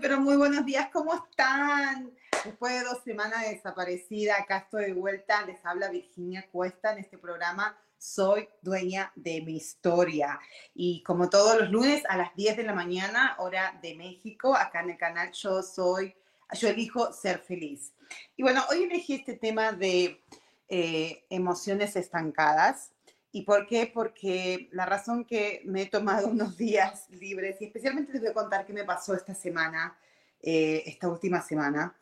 [0.00, 2.12] Pero muy buenos días, ¿cómo están?
[2.44, 7.18] Después de dos semanas desaparecida, acá estoy de vuelta, les habla Virginia Cuesta en este
[7.18, 10.38] programa Soy dueña de mi historia.
[10.74, 14.80] Y como todos los lunes a las 10 de la mañana, hora de México, acá
[14.80, 16.14] en el canal Yo Soy,
[16.52, 17.94] yo elijo ser feliz.
[18.36, 20.22] Y bueno, hoy elegí este tema de
[20.68, 22.92] eh, emociones estancadas
[23.36, 23.90] ¿Y por qué?
[23.92, 28.32] Porque la razón que me he tomado unos días libres, y especialmente les voy a
[28.32, 29.94] contar qué me pasó esta semana,
[30.40, 31.94] eh, esta última semana,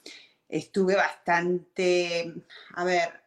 [0.48, 2.32] estuve bastante,
[2.74, 3.20] a ver,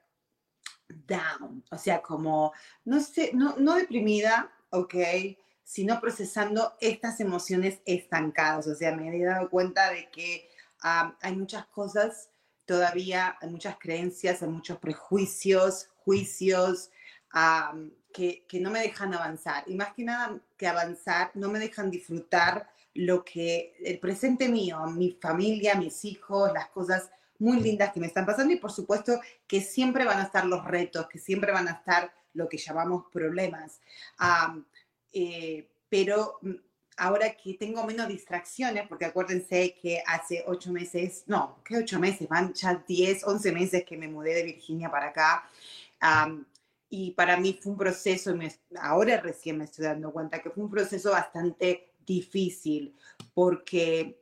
[0.87, 2.53] down, o sea, como,
[2.85, 4.95] no sé, no, no deprimida, ok,
[5.65, 10.49] sino procesando estas emociones estancadas, o sea, me he dado cuenta de que
[10.81, 12.29] ah, hay muchas cosas
[12.65, 16.89] todavía, hay muchas creencias, hay muchos prejuicios, juicios,
[18.17, 19.63] que, que, no me dejan avanzar.
[19.67, 24.79] Y más que nada que avanzar, no me dejan disfrutar lo que el presente mío,
[24.87, 29.19] mi familia, mis hijos, las cosas muy lindas que me están pasando y por supuesto
[29.45, 33.03] que siempre van a estar los retos, que siempre van a estar lo que llamamos
[33.13, 33.79] problemas.
[35.13, 36.55] Eh, pero mm,
[36.97, 42.27] ahora que tengo menos distracciones, porque acuérdense que hace ocho meses, no, ¿qué ocho meses?
[42.27, 45.47] Van ya diez, once meses que me mudé de Virginia para acá
[46.89, 48.33] y para mí fue un proceso,
[48.79, 52.95] ahora recién me estoy dando cuenta que fue un proceso bastante difícil,
[53.33, 54.21] porque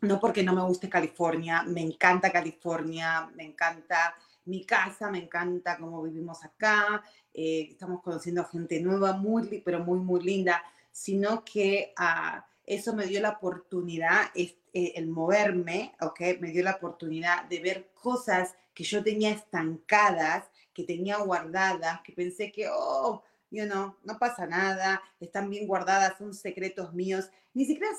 [0.00, 4.14] no porque no me guste California, me encanta California, me encanta
[4.44, 7.02] mi casa, me encanta cómo vivimos acá,
[7.32, 13.06] eh, estamos conociendo gente nueva, muy, pero muy, muy linda, sino que uh, eso me
[13.06, 16.20] dio la oportunidad, eh, el moverme, ¿ok?
[16.40, 22.12] Me dio la oportunidad de ver cosas que yo tenía estancadas que tenía guardadas, que
[22.12, 27.66] pensé que, oh, you know, no pasa nada, están bien guardadas, son secretos míos, ni
[27.66, 27.90] siquiera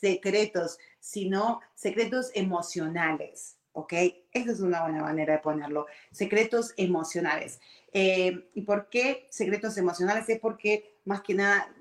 [0.00, 3.92] secretos, sino secretos emocionales, ¿ok?
[4.32, 7.60] Esa es una buena manera de ponerlo, secretos emocionales.
[7.92, 10.28] Eh, ¿Y por qué secretos emocionales?
[10.28, 11.74] Es porque más que nada,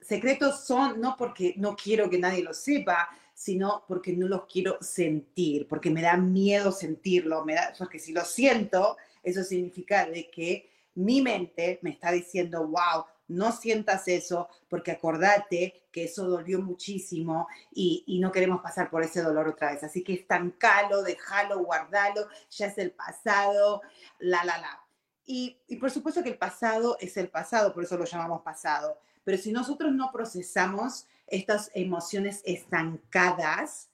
[0.00, 4.76] secretos son no porque no quiero que nadie lo sepa, sino porque no los quiero
[4.82, 10.30] sentir, porque me da miedo sentirlo, me da, porque si lo siento, eso significa de
[10.30, 16.60] que mi mente me está diciendo, wow, no sientas eso porque acordate que eso dolió
[16.60, 19.84] muchísimo y, no queremos pasar por ese dolor otra vez.
[19.84, 23.82] Así que estancalo, déjalo, guardalo, ya es el pasado,
[24.18, 24.84] la, la, la.
[25.24, 28.98] Y, y por supuesto que el pasado es el pasado, por eso lo llamamos pasado.
[29.22, 33.89] Pero si nosotros no procesamos estas emociones estancadas,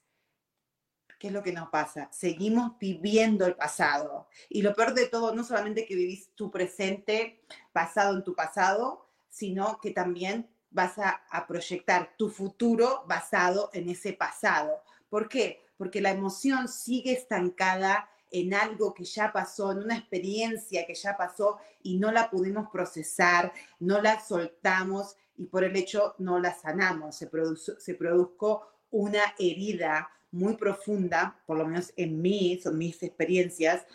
[1.19, 2.09] ¿qué es lo que nos pasa?
[2.13, 4.29] Seguimos viviendo el pasado.
[4.49, 9.07] Y lo peor de todo, no solamente que vivís tu presente basado en tu pasado,
[9.29, 14.83] sino que también vas a, proyectar tu futuro basado en ese pasado.
[15.09, 15.65] ¿Por qué?
[15.79, 21.17] Porque la emoción sigue estancada en algo que ya pasó, en una experiencia que ya
[21.17, 26.55] pasó y no la pudimos procesar, no la soltamos y por el hecho no la
[26.55, 27.17] sanamos.
[27.17, 33.87] Se produjo una herida muy profunda, por lo menos en mí, son mis experiencias,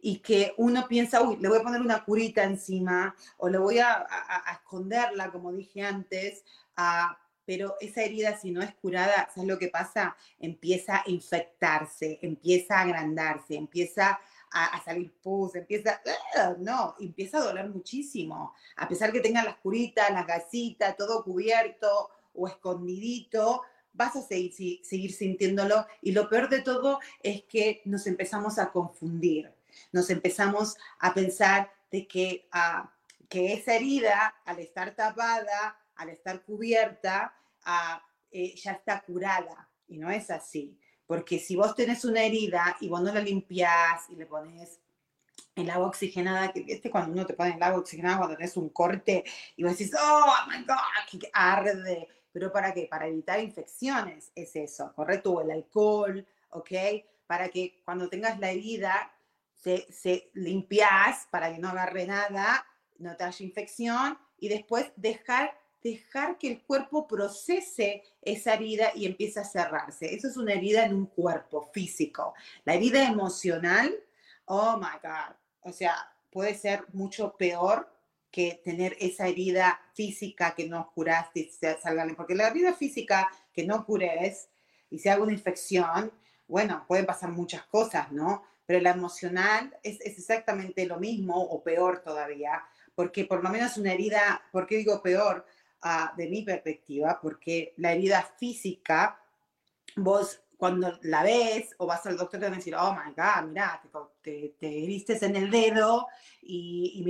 [0.00, 3.78] y que uno piensa, uy, le voy a poner una curita encima o le voy
[3.78, 4.06] a,
[4.52, 6.44] esconderla, como dije antes,
[7.44, 10.16] pero esa herida si no es curada, ¿sabes lo que pasa?
[10.38, 14.18] Empieza a infectarse, empieza a agrandarse, empieza
[14.50, 16.00] a, salir pus, empieza,
[16.58, 22.10] no, empieza a doler muchísimo, a pesar que tenga las curitas, las gasitas, todo cubierto
[22.32, 23.62] o escondidito,
[23.96, 28.70] vas a seguir, seguir sintiéndolo y lo peor de todo es que nos empezamos a
[28.70, 29.52] confundir,
[29.92, 32.92] nos empezamos a pensar de que, ah,
[33.28, 37.34] que esa herida, al estar tapada, al estar cubierta,
[37.64, 40.78] ah, eh, ya está curada y no es así.
[41.06, 44.80] Porque si vos tenés una herida y vos no la limpiás y le pones
[45.54, 48.68] el agua oxigenada, que este cuando uno te pone el agua oxigenada cuando tenés un
[48.68, 49.24] corte
[49.56, 52.08] y vos decís, oh my God, que arde.
[52.36, 52.86] Pero ¿para qué?
[52.86, 55.32] Para evitar infecciones, es eso, ¿correcto?
[55.32, 56.70] O el alcohol, ¿ok?
[57.26, 59.10] Para que cuando tengas la herida,
[59.54, 62.66] se, se limpias para que no agarre nada,
[62.98, 69.06] no te haya infección y después dejar dejar que el cuerpo procese esa herida y
[69.06, 70.14] empiece a cerrarse.
[70.14, 72.34] Eso es una herida en un cuerpo físico.
[72.66, 73.94] La herida emocional,
[74.44, 77.95] oh my God, o sea, puede ser mucho peor
[78.36, 82.06] que tener esa herida física que no curaste y se salga.
[82.14, 84.50] Porque la herida física que no cures
[84.90, 86.12] y se haga una infección,
[86.46, 88.42] bueno, pueden pasar muchas cosas, ¿no?
[88.66, 92.62] Pero la emocional es, es exactamente lo mismo o peor todavía,
[92.94, 95.46] porque por lo menos una herida, ¿por qué digo peor?
[95.80, 99.18] Ah, de mi perspectiva, porque la herida física,
[99.96, 103.48] vos cuando la ves o vas al doctor te van a decir, oh my God,
[103.48, 103.80] mira,
[104.20, 106.06] te, te, heriste en el dedo
[106.42, 107.02] y, y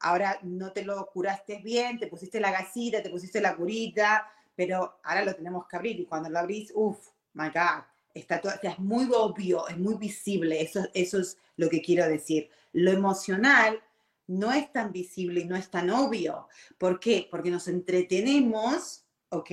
[0.00, 5.00] ahora no te lo curaste bien, te pusiste la gasita, te pusiste la curita, pero
[5.04, 7.84] ahora lo tenemos que abrir y cuando lo abrís, uff, my God,
[8.14, 12.50] está todo, es muy obvio, es muy visible, eso, eso es lo que quiero decir.
[12.72, 13.82] Lo emocional
[14.26, 16.48] no es tan visible y no es tan obvio.
[16.76, 17.28] ¿Por qué?
[17.30, 19.50] Porque nos entretenemos, ¿ok?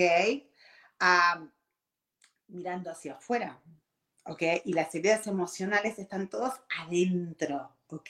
[2.48, 3.60] mirando hacia afuera,
[4.26, 4.42] ¿ok?
[4.66, 8.10] Y las heridas emocionales están todos adentro, ¿ok?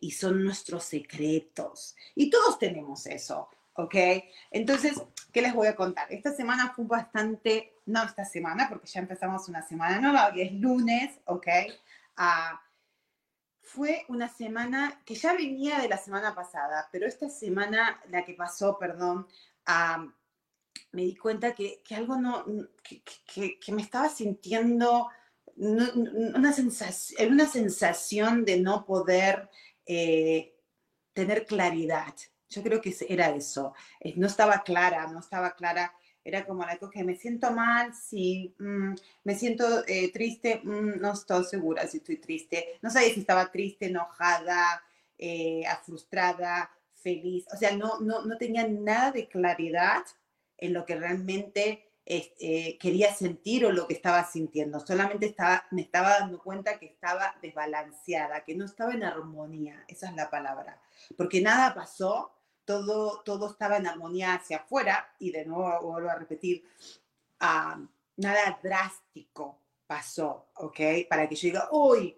[0.00, 1.96] Y son nuestros secretos.
[2.14, 3.94] Y todos tenemos eso, ¿ok?
[4.50, 5.00] Entonces,
[5.32, 6.12] ¿qué les voy a contar?
[6.12, 10.52] Esta semana fue bastante, no esta semana, porque ya empezamos una semana nueva, hoy es
[10.52, 11.46] lunes, ¿ok?
[12.18, 12.56] Uh,
[13.62, 18.34] fue una semana que ya venía de la semana pasada, pero esta semana, la que
[18.34, 19.26] pasó, perdón,
[20.92, 22.44] me di cuenta que, que algo no,
[22.82, 25.10] que, que, me estaba sintiendo
[25.56, 29.48] una, sensación, una sensación de no poder
[29.86, 30.54] eh,
[31.12, 32.14] tener claridad.
[32.48, 33.74] Yo creo que era eso.
[34.00, 35.92] Eh, no estaba clara, no estaba clara
[36.26, 41.12] era como la que me siento mal, sí, mm, me siento eh, triste, mm, no
[41.12, 44.82] estoy segura si estoy triste, no sabía si estaba triste, enojada,
[45.16, 50.02] eh, frustrada, feliz, o sea, no, no, no tenía nada de claridad
[50.58, 55.82] en lo que realmente eh, quería sentir o lo que estaba sintiendo, solamente estaba, me
[55.82, 60.80] estaba dando cuenta que estaba desbalanceada, que no estaba en armonía, esa es la palabra,
[61.16, 62.32] porque nada pasó
[62.64, 66.64] todo, todo estaba en armonía hacia afuera y de nuevo vuelvo a repetir,
[67.40, 67.80] ah,
[68.16, 70.80] nada drástico pasó, ¿ok?
[71.08, 72.16] Para que yo diga, uy,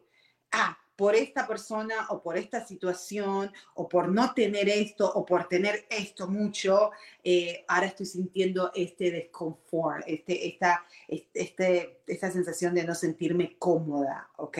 [0.53, 5.47] ah, por esta persona o por esta situación o por no tener esto o por
[5.47, 6.91] tener esto mucho,
[7.23, 14.29] eh, ahora estoy sintiendo este desconfort, este, esta, este, esta sensación de no sentirme cómoda,
[14.39, 14.59] ¿ok?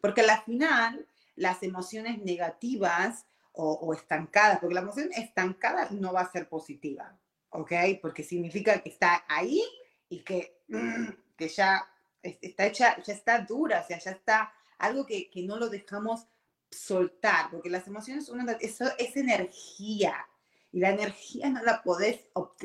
[0.00, 6.30] Porque al final las emociones negativas o, estancada, porque la emoción estancada no va a
[6.30, 7.72] ser positiva, ¿ok?
[8.00, 9.60] Porque significa que está ahí
[10.08, 11.84] y que, mm, que ya
[12.22, 16.26] está hecha, ya está dura, o sea, ya está algo que, que no lo dejamos
[16.70, 20.14] soltar, porque las emociones, uno, eso es energía,
[20.72, 22.20] y la energía no la podés,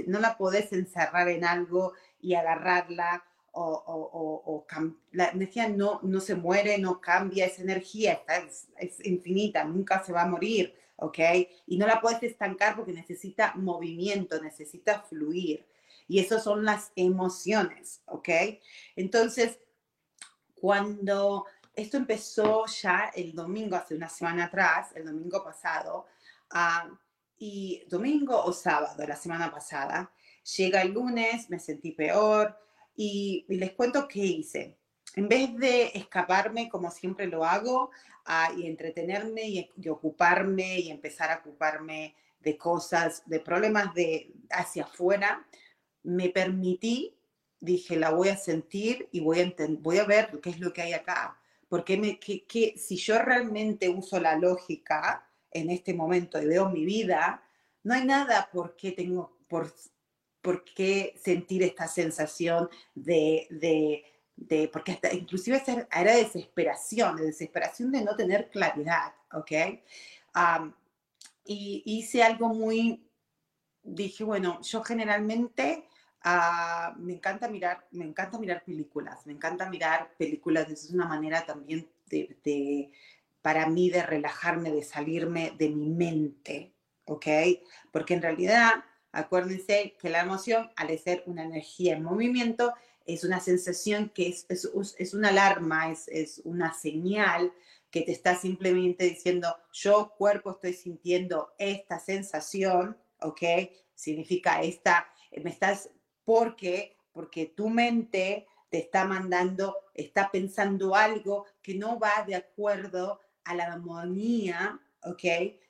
[0.05, 4.67] no la podés encerrar en algo y agarrarla o, o, o,
[5.13, 10.03] la energía no, no se muere, no cambia, esa energía está, es, es, infinita, nunca
[10.03, 11.19] se va a morir, ¿ok?
[11.65, 15.65] Y no la puedes estancar porque necesita movimiento, necesita fluir.
[16.07, 18.29] Y esas son las emociones, ¿ok?
[18.97, 19.57] Entonces,
[20.53, 21.45] cuando
[21.75, 26.05] esto empezó ya el domingo, hace una semana atrás, el domingo pasado,
[27.37, 30.11] y domingo o sábado, la semana pasada,
[30.57, 32.57] llega el lunes, me sentí peor,
[32.95, 34.77] y, les cuento qué hice.
[35.15, 37.91] En vez de escaparme como siempre lo hago
[38.57, 45.45] y entretenerme y, ocuparme y empezar a ocuparme de cosas, de problemas de hacia afuera,
[46.03, 47.17] me permití,
[47.59, 50.83] dije, la voy a sentir y voy a, voy a ver qué es lo que
[50.83, 51.39] hay acá.
[51.75, 52.17] Porque
[52.47, 57.43] que, si yo realmente uso la lógica en este momento y veo mi vida,
[57.83, 59.73] no hay nada por qué tengo, por,
[60.41, 64.05] por qué sentir esta sensación de, de,
[64.37, 69.51] de porque hasta, inclusive era desesperación, de desesperación de no tener claridad, ¿ok?
[71.43, 73.05] y hice algo muy,
[73.83, 75.89] dije, bueno, yo generalmente
[76.25, 81.45] uh, me encanta mirar, me encanta mirar películas, me encanta mirar películas, es una manera
[81.45, 82.91] también de, de,
[83.41, 86.73] para mí de relajarme, de salirme de mi mente,
[87.05, 87.27] ¿ok?
[87.91, 88.83] Porque en realidad
[89.15, 92.73] Acuérdense que la emoción, al ser una energía en movimiento,
[93.05, 97.53] es una sensación que es, es, es una alarma, es, es una señal
[97.89, 103.41] que te está simplemente diciendo, yo cuerpo estoy sintiendo esta sensación, ¿ok?
[103.93, 105.07] Significa esta,
[105.41, 105.89] me estás,
[106.25, 113.21] porque, porque tu mente te está mandando, está pensando algo que no va de acuerdo
[113.43, 115.23] a la armonía, ¿ok?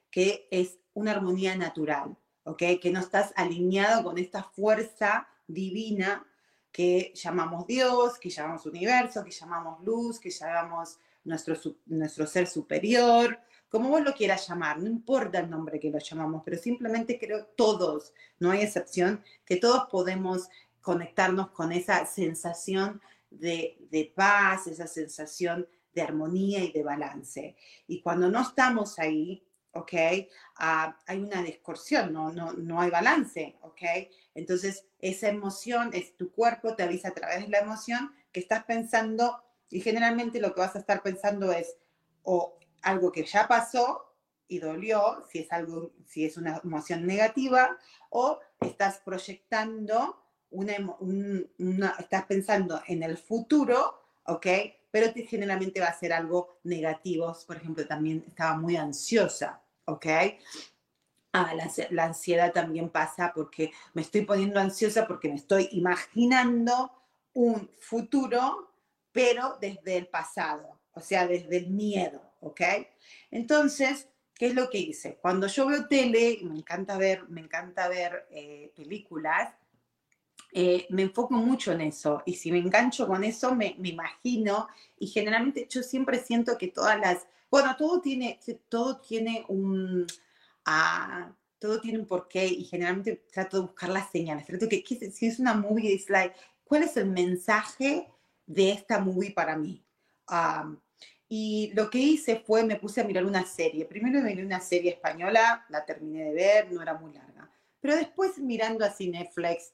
[0.10, 2.64] Que es una armonía natural, ¿ok?
[2.82, 6.26] Que no estás alineado con esta fuerza divina
[6.72, 13.40] que llamamos Dios, que llamamos universo, que llamamos luz, que llamamos nuestro, nuestro ser superior,
[13.76, 17.46] como vos lo quieras llamar, no importa el nombre que lo llamamos, pero simplemente creo
[17.58, 20.48] todos, no hay excepción, que todos podemos
[20.80, 27.58] conectarnos con esa sensación de, de paz, esa sensación de armonía y de balance.
[27.86, 29.92] Y cuando no estamos ahí, ¿ok?
[30.56, 33.82] Ah, hay una distorsión, no, no, no hay balance, ¿ok?
[34.36, 38.64] Entonces, esa emoción, es tu cuerpo te avisa a través de la emoción que estás
[38.64, 41.76] pensando y generalmente lo que vas a estar pensando es
[42.24, 44.16] o algo que ya pasó
[44.48, 47.78] y dolió, si es algo, si es una emoción negativa,
[48.10, 54.48] o estás proyectando una, una estás pensando en el futuro, ¿ok?
[54.92, 57.36] Pero generalmente va a ser algo negativo.
[57.46, 60.06] Por ejemplo, también estaba muy ansiosa, ¿ok?
[61.34, 61.54] Ah,
[61.90, 66.92] la, ansiedad también pasa porque me estoy poniendo ansiosa porque me estoy imaginando
[67.34, 68.72] un futuro
[69.16, 72.62] pero desde el pasado, o sea, desde el miedo, ¿ok?
[73.32, 75.18] Entonces, ¿qué es lo que hice?
[75.22, 79.54] Cuando yo veo tele, me encanta ver, me encanta ver eh, películas,
[80.52, 84.70] eh, me enfoco mucho en eso y si me engancho con eso me, me, imagino
[84.98, 90.08] y generalmente yo siempre siento que todas las, bueno, todo tiene, todo tiene un,
[90.66, 95.12] ah, todo tiene un porqué y generalmente trato de buscar las señales, trato que, que
[95.12, 98.08] si es una movie, es like, ¿cuál es el mensaje
[98.46, 99.84] de esta movie para mí.
[101.28, 103.86] Y lo que hice fue, me puse a mirar una serie.
[103.86, 107.50] Primero miré una serie española, la terminé de ver, no era muy larga.
[107.80, 109.74] Pero después mirando así Netflix,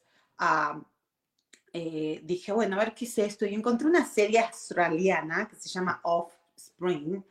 [1.72, 3.44] eh, dije, bueno, a ver qué es esto.
[3.44, 7.22] Y encontré una serie australiana que se llama Offspring.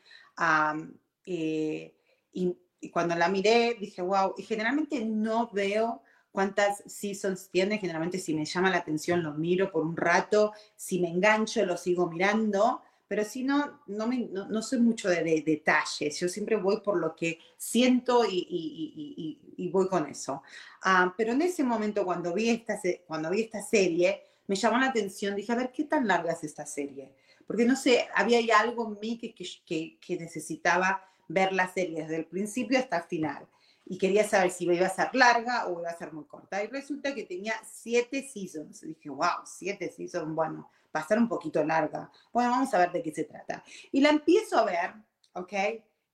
[1.25, 1.95] Eh,
[2.33, 7.79] y, y, cuando la miré, dije, wow, y generalmente no veo cuántas seasons tiene.
[7.79, 11.75] Generalmente si me llama la atención lo miro por un rato, si me engancho lo
[11.75, 12.81] sigo mirando,
[13.11, 16.17] pero si no, no, me, no, soy mucho de, detalles.
[16.17, 20.43] Yo siempre voy por lo que siento y, y, y, voy con eso.
[20.81, 24.85] Ah, pero en ese momento cuando vi, esta, cuando vi esta serie, me llamó la
[24.85, 27.13] atención, dije, a ver, ¿qué tan larga es esta serie?
[27.45, 32.15] Porque no sé, había algo en mí que, que, que necesitaba ver la serie desde
[32.15, 33.45] el principio hasta el final
[33.85, 36.63] y quería saber si iba a ser larga o iba a ser muy corta.
[36.63, 38.83] Y resulta que tenía siete seasons.
[38.83, 42.11] dije, wow, siete seasons, bueno, va a ser un poquito larga.
[42.31, 43.63] Bueno, vamos a ver de qué se trata.
[43.91, 44.93] Y la empiezo a ver,
[45.33, 45.53] ¿ok?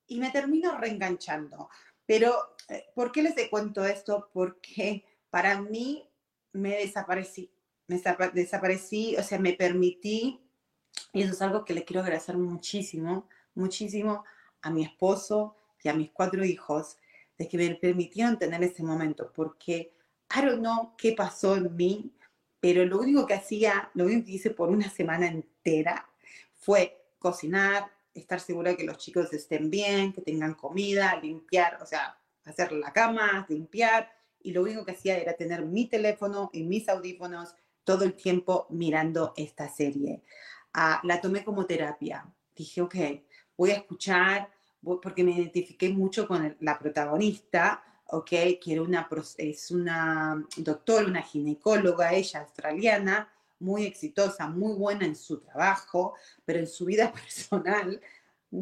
[0.07, 1.69] Y me termino reenganchando.
[2.05, 4.29] Pero, eh, ¿por qué les cuento esto?
[4.31, 6.07] Porque para mí
[6.53, 7.51] me desaparecí.
[7.87, 8.01] Me
[8.33, 10.41] desaparecí, o sea, me permití,
[11.13, 14.25] y eso es algo que le quiero agradecer muchísimo, muchísimo
[14.61, 16.97] a mi esposo y a mis cuatro hijos,
[17.37, 19.93] de que me permitieron tener ese momento, porque
[20.35, 22.13] I don't know qué pasó en mí,
[22.67, 26.05] pero lo único que hacía, lo único que hice por una semana entera
[26.51, 31.85] fue cocinar, estar segura de que los chicos estén bien, que tengan comida, limpiar, o
[31.85, 36.63] sea, hacer la cama, limpiar, y lo único que hacía era tener mi teléfono y
[36.63, 37.55] mis audífonos
[37.85, 40.23] todo el tiempo mirando esta serie.
[40.73, 42.29] Ah, la tomé como terapia.
[42.53, 42.95] Dije, ok,
[43.55, 44.51] voy a escuchar
[45.01, 48.29] porque me identifiqué mucho con la protagonista, ¿ok?
[48.29, 55.15] Que era una, es una doctora, una ginecóloga, ella australiana, muy exitosa, muy buena en
[55.15, 58.01] su trabajo, pero en su vida personal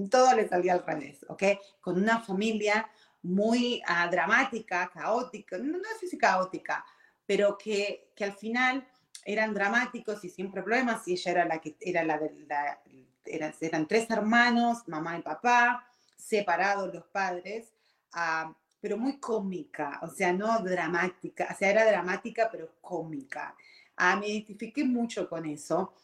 [0.10, 1.44] todo le salía al revés, ¿ok?
[1.80, 2.90] Con una familia
[3.22, 6.86] muy uh, dramática, caótica, no, no sé si caótica,
[7.26, 8.88] pero que, que, al final
[9.24, 12.80] eran dramáticos y siempre problemas, y ella era la que era la de la,
[13.26, 17.74] eran, eran tres hermanos, mamá y papá, separados los padres,
[18.14, 18.56] ah,
[18.86, 23.56] pero muy cómica, o sea, no dramática, o sea, era dramática, pero cómica.
[23.98, 25.96] Ah, me identifiqué mucho con eso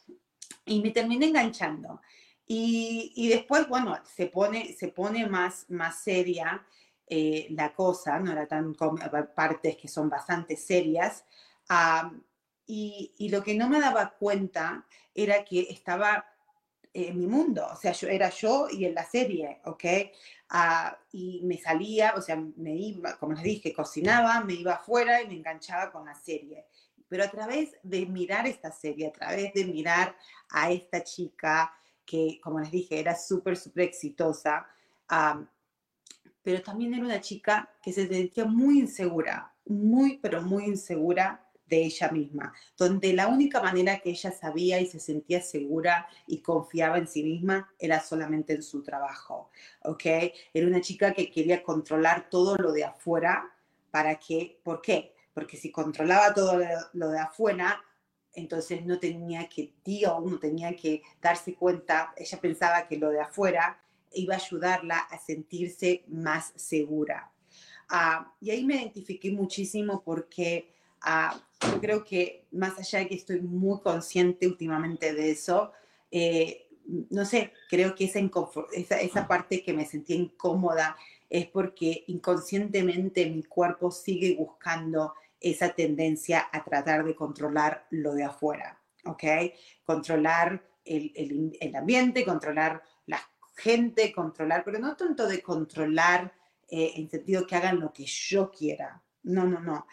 [0.66, 2.02] y me terminé enganchando.
[2.48, 6.66] Y, y después, bueno, se pone, se pone más, más seria
[7.06, 11.24] eh, la cosa, no era tan partes que son bastante serias.
[11.70, 12.12] Ah,
[12.66, 16.26] y, y, lo que no me daba cuenta era que estaba
[16.94, 19.84] en mi mundo, o sea, yo era yo y en la serie, ¿ok?
[20.50, 25.22] Ah, y me salía, o sea, me iba, como les dije, cocinaba, me iba afuera
[25.22, 26.66] y me enganchaba con la serie.
[27.08, 30.16] pero a través de mirar esta serie, a través de mirar
[30.50, 31.74] a esta chica
[32.06, 34.66] que, como les dije, era súper, súper exitosa,
[36.42, 41.86] pero también era una chica que se sentía muy insegura, muy, pero muy insegura de
[41.86, 46.98] ella misma, donde la única manera que ella sabía y se sentía segura y confiaba
[46.98, 49.50] en sí misma era solamente en su trabajo,
[49.84, 50.04] ¿ok?
[50.54, 53.50] Era una chica que quería controlar todo lo de afuera
[53.90, 55.16] para que, ¿por qué?
[55.34, 56.60] Porque si controlaba todo
[56.92, 57.82] lo de afuera,
[58.34, 63.22] entonces no tenía que, tío, no tenía que darse cuenta, ella pensaba que lo de
[63.22, 67.32] afuera iba a ayudarla a sentirse más segura.
[67.88, 73.16] Ah, y ahí me identifiqué muchísimo porque ah, yo creo que más allá de que
[73.16, 75.72] estoy muy consciente últimamente de eso,
[76.10, 76.68] eh,
[77.10, 78.20] no sé, creo que esa,
[78.74, 80.98] esa, esa, parte que me sentía incómoda
[81.30, 88.24] es porque inconscientemente mi cuerpo sigue buscando esa tendencia a tratar de controlar lo de
[88.24, 89.24] afuera, ¿ok?
[89.86, 93.22] Controlar el, el, el ambiente, controlar la
[93.56, 96.34] gente, controlar, pero no tanto de controlar
[96.70, 99.86] eh, en sentido que hagan lo que yo quiera, no, no, no.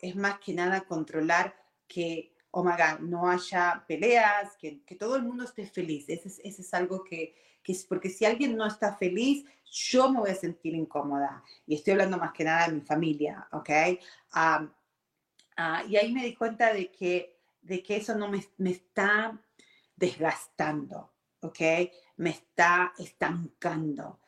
[0.00, 1.56] Es más que nada controlar
[1.88, 6.08] que, oh my God, no haya peleas, que, que todo el mundo esté feliz.
[6.08, 10.10] Ese es, ese es algo que, que, es, porque si alguien no está feliz, yo
[10.10, 11.42] me voy a sentir incómoda.
[11.66, 13.70] Y estoy hablando más que nada de mi familia, ¿ok?
[14.32, 19.40] Ah, y ahí me di cuenta de que, de que eso no me, me está
[19.96, 21.60] desgastando, ¿ok?
[22.16, 24.20] Me está estancando.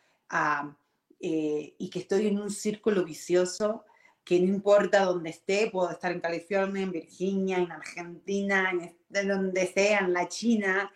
[1.21, 3.85] Eh, y que estoy en un círculo vicioso
[4.29, 9.67] que no importa dónde esté, puedo estar en California, en Virginia, en Argentina, en donde
[9.69, 10.93] sea, en la China,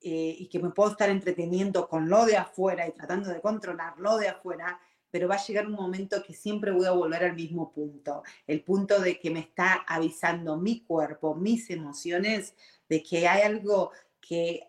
[0.00, 3.98] eh, y que me puedo estar entreteniendo con lo de afuera y tratando de controlar
[3.98, 7.34] lo de afuera, pero va a llegar un momento que siempre voy a volver al
[7.34, 12.54] mismo punto, el punto de que me está avisando mi cuerpo, mis emociones,
[12.88, 14.66] de que hay algo que,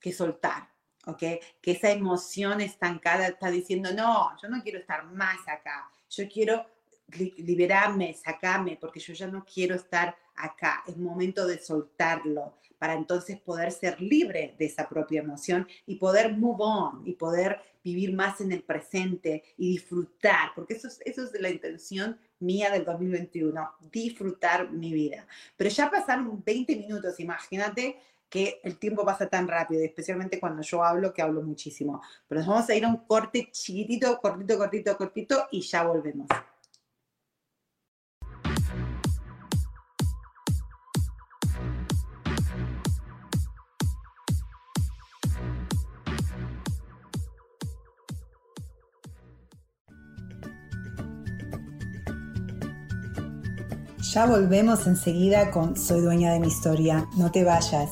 [0.00, 0.70] que soltar,
[1.06, 1.22] ¿ok?
[1.60, 6.66] Que esa emoción estancada está diciendo, no, yo no quiero estar más acá, yo quiero
[7.38, 10.84] liberarme, sacarme, porque yo ya no quiero estar acá.
[10.86, 16.36] Es momento de soltarlo para entonces poder ser libre de esa propia emoción y poder
[16.36, 21.24] move on y poder vivir más en el presente y disfrutar, porque eso es, eso
[21.24, 25.26] es la intención mía del 2021, disfrutar mi vida.
[25.56, 30.84] Pero ya pasaron 20 minutos, imagínate que el tiempo pasa tan rápido, especialmente cuando yo
[30.84, 32.02] hablo, que hablo muchísimo.
[32.26, 36.26] Pero nos vamos a ir a un corte chiquitito, cortito, cortito, cortito y ya volvemos.
[54.14, 57.06] Ya volvemos enseguida con Soy dueña de mi historia.
[57.16, 57.90] No te vayas.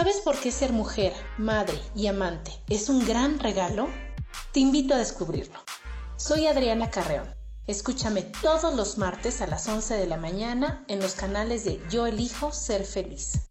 [0.00, 3.86] ¿Sabes por qué ser mujer, madre y amante es un gran regalo?
[4.50, 5.58] Te invito a descubrirlo.
[6.16, 7.28] Soy Adriana Carreón.
[7.66, 12.06] Escúchame todos los martes a las 11 de la mañana en los canales de Yo
[12.06, 13.50] elijo ser feliz.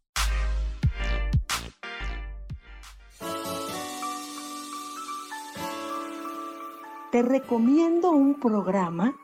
[7.11, 9.15] Te recomiendo un programa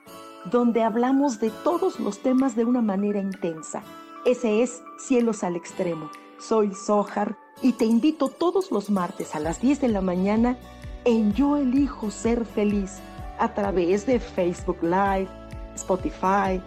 [0.52, 3.82] donde hablamos de todos los temas de una manera intensa.
[4.26, 9.62] Ese es Cielos al Extremo soy Sohar y te invito todos los martes a las
[9.62, 10.58] 10 de la mañana
[11.06, 13.00] en Yo elijo ser feliz
[13.40, 15.30] a través de Facebook Live,
[15.76, 16.62] Spotify,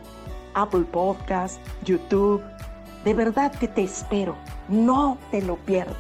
[0.55, 2.43] Apple Podcast, YouTube.
[3.05, 4.37] De verdad que te espero.
[4.69, 5.97] No te lo pierdas.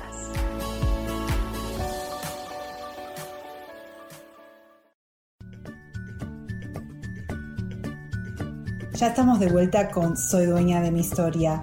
[8.94, 11.62] Ya estamos de vuelta con Soy dueña de mi historia.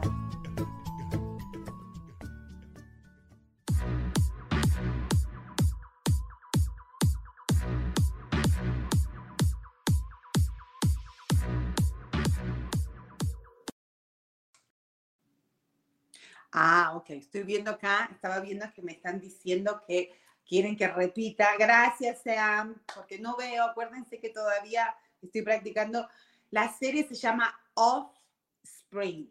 [16.58, 21.50] Ah, ok, estoy viendo acá, estaba viendo que me están diciendo que quieren que repita.
[21.58, 26.08] Gracias, Sam, porque no veo, acuérdense que todavía estoy practicando.
[26.52, 29.30] La serie se llama Offspring.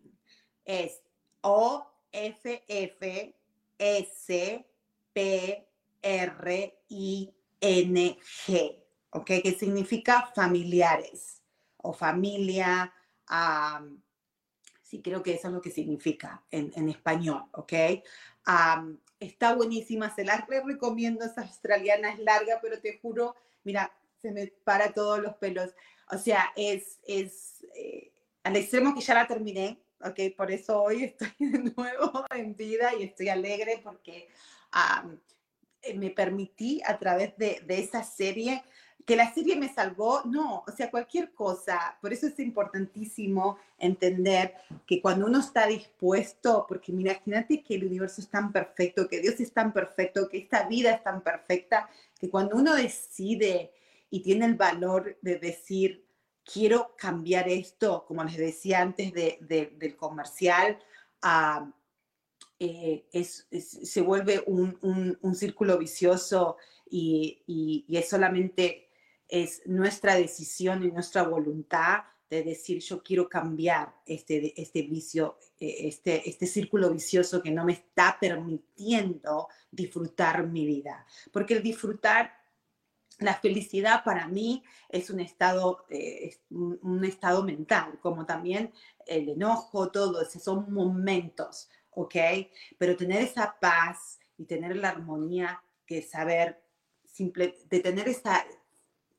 [0.67, 1.01] Es
[1.41, 2.05] O-F-F-S-P-R-I-N-G,
[9.13, 9.27] ¿ok?
[9.27, 11.43] Que significa familiares
[11.79, 12.93] o familia
[15.03, 17.73] creo que eso es lo que significa en, español, ¿ok?
[19.21, 24.49] está buenísima, se la recomiendo, esa australiana es larga, pero te juro, mira, se me
[24.65, 25.71] para todos los pelos.
[26.11, 30.21] O sea, es, es eh, al extremo que ya la terminé, ¿ok?
[30.37, 34.29] Por eso hoy estoy de nuevo en vida y estoy alegre porque
[35.83, 38.63] eh, me permití a través de, de esa serie
[39.05, 41.99] que la serie me salvó, no, o sea, cualquier cosa.
[42.01, 44.55] Por eso es importantísimo entender
[44.87, 49.39] que cuando uno está dispuesto, porque imagínate que el universo es tan perfecto, que Dios
[49.41, 53.73] es tan perfecto, que esta vida es tan perfecta, que cuando uno decide
[54.09, 56.07] y tiene el valor de decir,
[56.45, 60.79] quiero cambiar esto, como les decía antes del comercial,
[61.23, 61.71] ah,
[62.59, 68.91] eh, se vuelve un, círculo vicioso y, y, es solamente
[69.29, 75.89] es nuestra decisión y nuestra voluntad de decir yo quiero cambiar este, este vicio, eh,
[75.89, 81.07] este, este círculo vicioso que no me está permitiendo disfrutar mi vida.
[81.33, 82.33] Porque el disfrutar,
[83.19, 88.73] la felicidad para mí es un estado, eh, un, estado mental, como también
[89.07, 92.17] el enojo, todo, esos son momentos, ¿ok?
[92.79, 96.64] Pero tener esa paz y tener la armonía que saber,
[97.15, 98.45] simple, de tener esa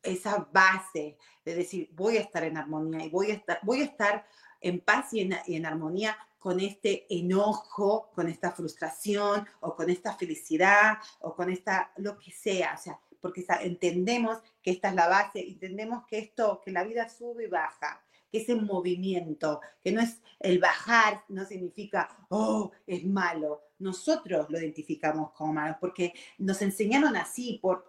[0.06, 3.86] esa base de decir, voy a estar en armonía y voy a estar, voy a
[3.86, 4.26] estar
[4.62, 10.98] en paz y en, armonía con este enojo, con esta frustración o con esta felicidad
[11.20, 15.40] o con esta, lo que sea, o sea, porque entendemos que esta es la base,
[15.40, 20.02] entendemos que esto, que la vida sube y baja, que es en movimiento, que no
[20.02, 23.62] es el bajar, no significa, oh, es malo.
[23.80, 27.86] Nosotros lo identificamos como malo, porque nos enseñaron así por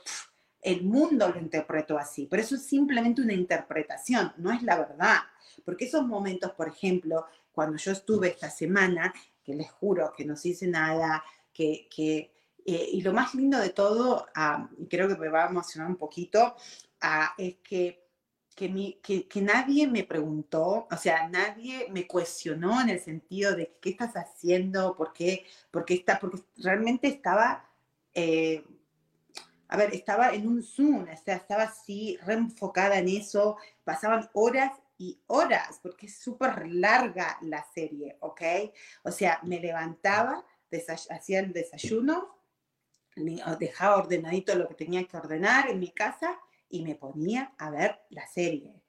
[0.63, 5.19] el mundo lo interpretó así, pero eso es simplemente una interpretación, no es la verdad.
[5.65, 10.35] Porque esos momentos, por ejemplo, cuando yo estuve esta semana, que les juro que no
[10.43, 11.23] hice nada,
[11.53, 12.33] que, que
[12.65, 14.27] eh, y lo más lindo de todo,
[14.77, 16.57] y creo que me va a emocionar un poquito,
[17.39, 18.06] es que
[18.57, 23.77] que, que, que, nadie me preguntó, o sea, nadie me cuestionó en el sentido de
[23.81, 27.69] qué estás haciendo, por qué, porque, está, porque realmente estaba
[28.15, 28.65] eh,
[29.69, 34.73] a ver, estaba en un Zoom, o sea, estaba así reenfocada en eso, pasaban horas
[34.97, 38.43] y horas, porque es súper larga la serie, ¿ok?
[39.03, 40.45] O sea, me levantaba,
[41.11, 42.39] hacía el desayuno,
[43.59, 46.39] dejaba ordenadito lo que tenía que ordenar en mi casa
[46.69, 48.83] y me ponía a ver la serie.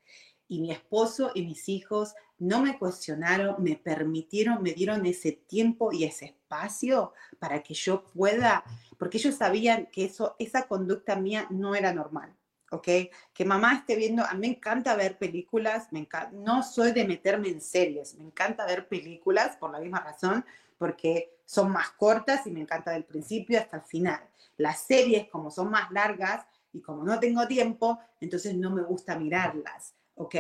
[0.48, 5.92] Y mi esposo y mis hijos no me cuestionaron, me permitieron, me dieron ese tiempo
[5.92, 8.64] y ese espacio para que yo pueda
[8.98, 12.36] porque ellos sabían que eso, esa conducta mía no era normal.
[12.72, 12.88] ¿ok?
[13.34, 17.06] Que mamá esté viendo, a mí me encanta ver películas, me encanta, no soy de
[17.08, 20.44] meterme en series, me encanta ver películas por la misma razón,
[20.78, 24.22] porque son más cortas y me encanta del principio hasta el final.
[24.58, 26.46] Las series, como son más largas
[26.78, 30.36] y como no tengo tiempo, entonces no me gusta mirarlas, ¿ok?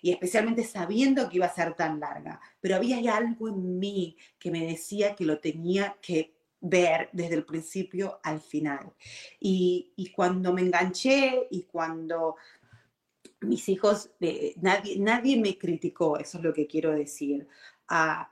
[0.00, 4.50] Y especialmente sabiendo que iba a ser tan larga, pero había algo en mí que
[4.50, 8.92] me decía que lo tenía que ver desde el principio al final.
[9.38, 12.36] Y, cuando me enganché y cuando
[13.40, 17.46] mis hijos, eh, nadie, nadie me criticó, eso es lo que quiero decir,
[17.88, 18.28] ah,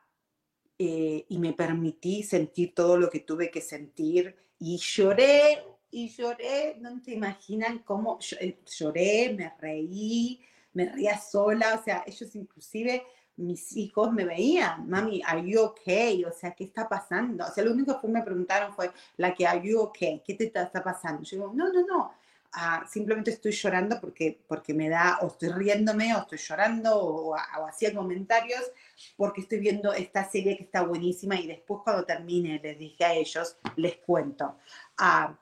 [0.79, 7.01] y me permití sentir todo lo que tuve que sentir y lloré y lloré, no
[7.03, 10.41] te imaginan cómo eh, lloré, me reí,
[10.73, 13.05] me reía sola, o sea, ellos inclusive
[13.37, 16.25] mis hijos me veían, mami, ¿are you okay?
[16.25, 17.45] O sea, ¿qué está pasando?
[17.45, 20.23] O sea, lo único que me preguntaron fue, la que, ¿are you okay?
[20.25, 21.23] ¿Qué te está, pasando?
[21.23, 22.15] Yo digo, no, no, no,
[22.53, 27.31] ah, simplemente estoy llorando porque, porque me da, o estoy riéndome, o estoy llorando, o,
[27.31, 28.63] o, hacía comentarios,
[29.17, 33.15] porque estoy viendo esta serie que está buenísima y después cuando termine les dije a
[33.15, 34.59] ellos, les cuento.
[34.99, 35.35] Ah,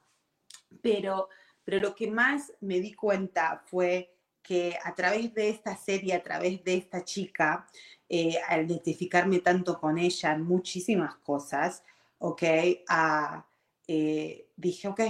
[0.83, 1.29] pero,
[1.65, 6.23] pero lo que más me di cuenta fue que a través de esta serie, a
[6.23, 7.67] través de esta chica,
[8.09, 11.83] eh, al identificarme tanto con ella en muchísimas cosas,
[12.19, 12.43] ¿ok?
[12.89, 13.47] Ah,
[13.87, 15.01] eh, dije, ok,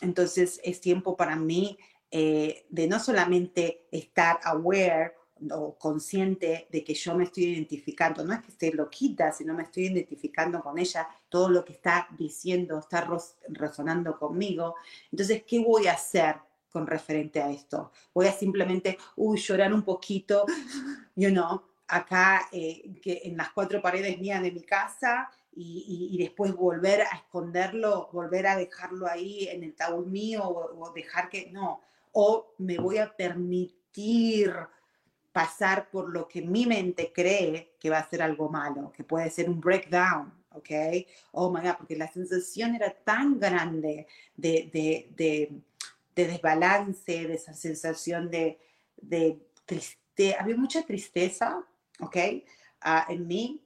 [0.00, 1.78] entonces es tiempo para mí
[2.10, 5.14] eh, de no solamente estar aware
[5.50, 9.64] o consciente de que yo me estoy identificando, no es que esté loquita, sino me
[9.64, 13.08] estoy identificando con ella, todo lo que está diciendo está
[13.48, 14.76] resonando conmigo.
[15.10, 16.36] Entonces, ¿qué voy a hacer
[16.72, 17.92] con referente a esto.
[18.14, 20.46] Voy a simplemente, uy, llorar un poquito,
[21.14, 26.54] you know, acá eh, que en las cuatro paredes mías de mi casa y, después
[26.54, 31.50] volver a esconderlo, volver a dejarlo ahí en el taúd mío o, o dejar que,
[31.50, 34.54] no, o me voy a permitir
[35.32, 39.30] pasar por lo que mi mente cree que va a ser algo malo, que puede
[39.30, 40.70] ser un breakdown, ¿ok?
[41.32, 45.62] Oh my God, porque la sensación era tan grande de, de, de,
[46.14, 48.58] de desbalance, de esa sensación de,
[48.96, 51.64] de tristeza, había mucha tristeza,
[52.00, 52.16] ¿ok?
[52.82, 53.64] Ah, en mí,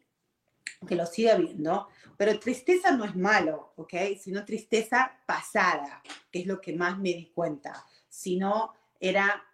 [0.87, 3.95] que lo sigue habiendo, pero tristeza no es malo, ¿ok?
[4.21, 9.45] Sino tristeza pasada, que es lo que más me di cuenta, sino era,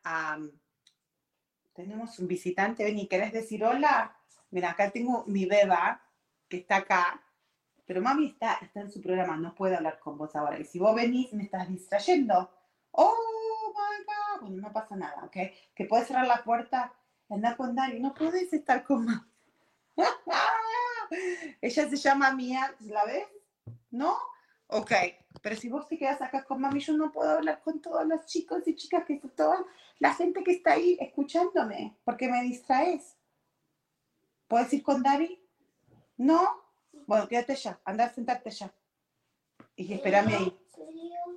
[1.73, 4.17] tenemos un visitante, ven querés decir hola,
[4.51, 6.03] mira, acá tengo mi beba,
[6.49, 7.23] que está acá,
[7.87, 10.79] pero mami está, está en su programa, no puede hablar con vos ahora, y si
[10.79, 12.51] vos venís me estás distrayendo,
[12.93, 15.37] oh my God, bueno, no pasa nada, ¿ok?
[15.75, 16.93] Que puedes cerrar la puerta,
[17.29, 19.33] andar con Dari, no puedes estar con mami.
[21.61, 23.27] Ella se llama Mía, ¿la ves?
[23.91, 24.17] ¿No?
[24.69, 24.93] Ok,
[25.43, 28.25] pero si vos te quedas acá con mami, yo no puedo hablar con todos los
[28.27, 29.65] chicos y chicas, que toda
[29.99, 33.17] la gente que está ahí escuchándome, porque me distraes.
[34.47, 35.43] ¿Puedes ir con Dari?
[36.17, 36.49] ¿No?
[37.07, 38.73] Bueno, quédate ya, anda a sentarte ya.
[39.75, 40.59] Y espérame ahí.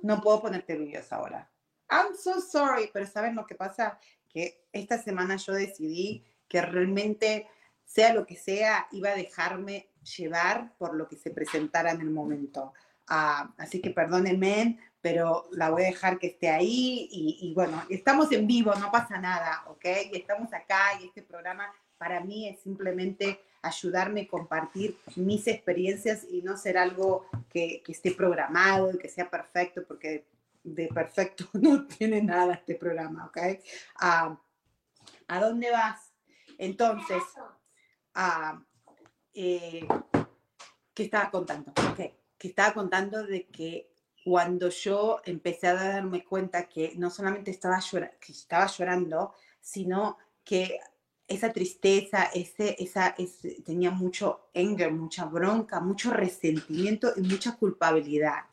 [0.02, 1.50] No puedo ponerte videos ahora.
[1.90, 3.98] I'm so sorry, pero ¿sabes lo que pasa?
[4.28, 7.48] Que esta semana yo decidí que realmente
[7.84, 12.10] sea lo que sea, iba a dejarme llevar por lo que se presentara en el
[12.10, 12.72] momento.
[13.08, 18.32] Ah, así que perdónenme, pero la voy a dejar que esté ahí y, bueno, estamos
[18.32, 19.84] en vivo, no pasa nada, ¿ok?
[20.12, 26.24] Y estamos acá y este programa para mí es simplemente ayudarme a compartir mis experiencias
[26.28, 30.26] y no ser algo que, que esté programado y que sea perfecto, porque
[30.64, 33.38] de perfecto no tiene nada este programa, ¿ok?
[33.96, 34.38] Ah,
[35.28, 36.12] ¿A dónde vas?
[36.58, 37.22] Entonces,
[39.34, 39.86] eh,
[40.94, 41.72] que estaba contando,
[42.46, 43.90] que estaba contando de que
[44.24, 47.80] cuando yo empecé a darme cuenta que no solamente estaba,
[48.20, 50.78] que estaba llorando, sino que
[51.26, 53.16] esa tristeza, ese, esa,
[53.64, 58.44] tenía mucho anger, mucha bronca, mucho resentimiento y mucha culpabilidad.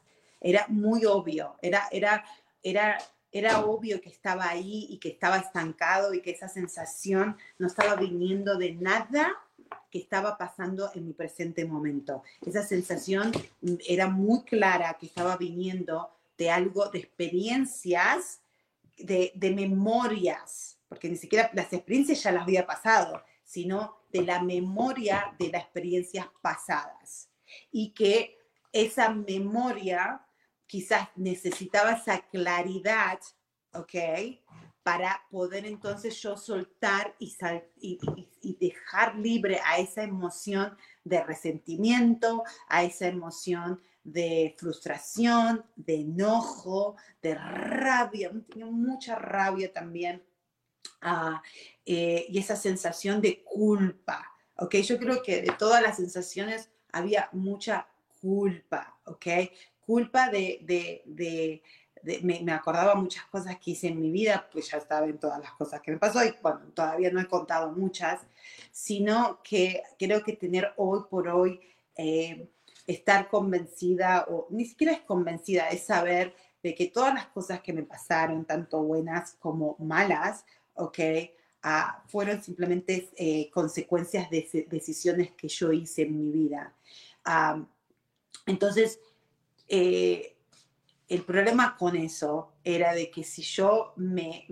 [0.42, 2.24] Era muy obvio, era, era,
[2.64, 2.98] era
[3.34, 7.96] era obvio que estaba ahí y que estaba estancado y que esa sensación no estaba
[7.96, 9.34] viniendo de nada
[9.92, 12.24] que estaba pasando en mi presente momento.
[12.46, 13.32] Esa sensación
[13.88, 18.42] era muy clara que estaba viniendo de algo, de experiencias,
[18.98, 24.42] de, de memorias, porque ni siquiera las experiencias ya las había pasado, sino de la
[24.42, 27.30] memoria de las experiencias pasadas.
[27.72, 28.38] Y que
[28.72, 30.26] esa memoria
[30.68, 33.20] quizás necesitaba esa claridad,
[33.74, 33.94] ¿ok?
[34.84, 37.36] Para poder entonces yo soltar y,
[38.60, 47.36] dejar libre a esa emoción de resentimiento, a esa emoción de frustración, de enojo, de
[47.36, 48.32] rabia.
[48.56, 50.22] Mucha rabia también.
[51.02, 51.42] Ah,
[51.86, 54.26] eh, y esa sensación de culpa,
[54.58, 54.76] ¿ok?
[54.76, 57.88] Yo creo que de todas las sensaciones había mucha
[58.22, 59.28] culpa, ¿ok?
[59.86, 61.62] culpa de,
[62.22, 65.82] me, acordaba muchas cosas que hice en mi vida, pues ya saben todas las cosas
[65.82, 68.22] que me pasó y bueno, todavía no he contado muchas,
[68.72, 71.62] sino que creo que tener hoy por hoy,
[71.96, 72.50] eh,
[72.88, 77.74] estar convencida, o ni siquiera es convencida, es saber de que todas las cosas que
[77.74, 81.00] me pasaron, tanto buenas como malas, ¿ok?
[81.62, 86.74] Ah, fueron simplemente eh, consecuencias de decisiones que yo hice en mi vida.
[87.24, 87.66] Ah,
[88.46, 89.00] entonces,
[89.70, 90.36] eh,
[91.14, 94.48] el problema con eso era de que si yo me,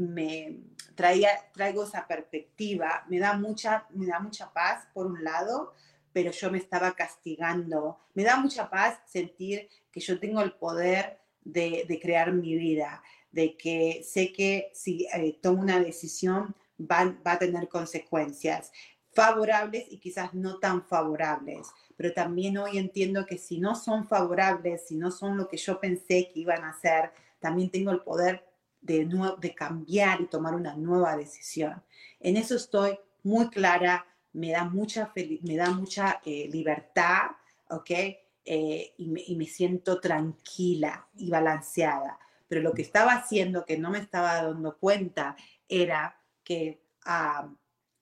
[0.94, 5.74] traía, traigo esa perspectiva, me da, mucha, me da mucha paz por un lado,
[6.14, 7.98] pero yo me estaba castigando.
[8.14, 13.02] Me da mucha paz sentir que yo tengo el poder de, de crear mi vida,
[13.32, 18.72] de que sé que si eh, tomo una decisión va, va a tener consecuencias
[19.14, 21.68] favorables y quizás no tan favorables
[22.02, 25.80] pero también hoy entiendo que si no son favorables, si no son lo que yo
[25.80, 28.44] pensé que iban a ser, también tengo el poder
[28.82, 29.08] de,
[29.40, 31.84] de cambiar y tomar una nueva decisión.
[32.20, 37.34] En eso estoy muy clara, me da mucha, me da mucha eh, libertad,
[37.70, 37.92] ¿ok?
[37.92, 42.18] Eh, y, me, y, me, siento tranquila y balanceada.
[42.48, 45.36] Pero lo que estaba haciendo, que no me estaba dando cuenta,
[45.70, 47.48] era que ah,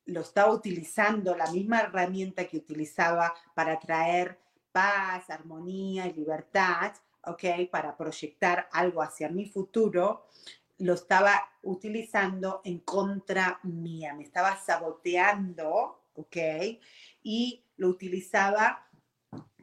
[0.10, 4.40] lo estaba utilizando, la misma herramienta que utilizaba para traer
[4.72, 6.94] paz, armonía y libertad,
[7.26, 7.70] ¿ok?
[7.72, 10.28] Para proyectar algo hacia mi futuro,
[10.80, 16.38] lo estaba utilizando en contra mía, me estaba saboteando, ¿ok?
[17.24, 18.88] Y lo utilizaba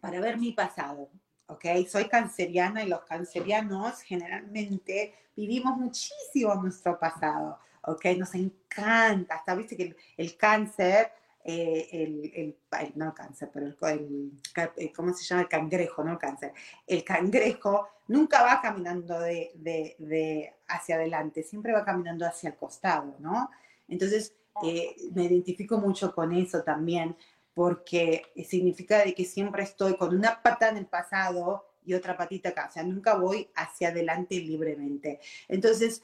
[0.01, 1.11] para ver mi pasado,
[1.47, 1.65] ¿ok?
[1.89, 8.05] Soy canceriana y los cancerianos generalmente vivimos muchísimo nuestro pasado, ¿ok?
[8.17, 11.13] Nos encanta, hasta viste que el, cáncer
[11.45, 14.33] eh, el, el, no el cáncer, pero el,
[14.77, 15.43] el, ¿cómo se llama?
[15.43, 16.53] El cangrejo, no el cáncer.
[16.87, 22.57] El cangrejo nunca va caminando de, de, de hacia adelante, siempre va caminando hacia el
[22.57, 23.51] costado, ¿no?
[23.89, 27.17] Entonces, eh, me identifico mucho con eso también,
[27.55, 32.49] porque significa de que siempre estoy con una pata en el pasado y otra patita
[32.51, 35.21] acá, o sea, nunca voy hacia adelante libremente.
[35.49, 36.03] Entonces,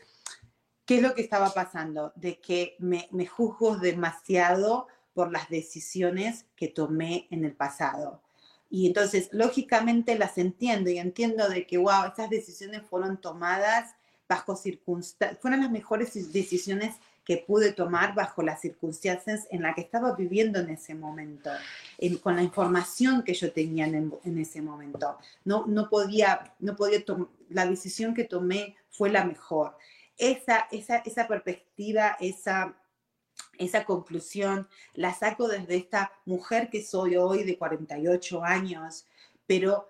[0.93, 2.13] ¿qué es lo que estaba pasando?
[2.17, 8.21] De que me, me juzgo demasiado por las decisiones que tomé en el pasado.
[8.69, 13.95] Y entonces, lógicamente las entiendo y entiendo de que, wow, esas decisiones fueron tomadas
[14.29, 19.81] bajo circunstancias, fueron las mejores decisiones que pude tomar bajo las circunstancias en las que
[19.81, 21.51] estaba viviendo en ese momento,
[22.21, 25.17] con la información que yo tenía en, ese momento.
[25.45, 27.03] No, no podía, no podía
[27.49, 29.77] la decisión que tomé fue la mejor.
[30.17, 32.77] Esa, esa, esa perspectiva, esa,
[33.59, 39.07] esa conclusión la saco desde esta mujer que soy hoy de 48 años,
[39.47, 39.89] pero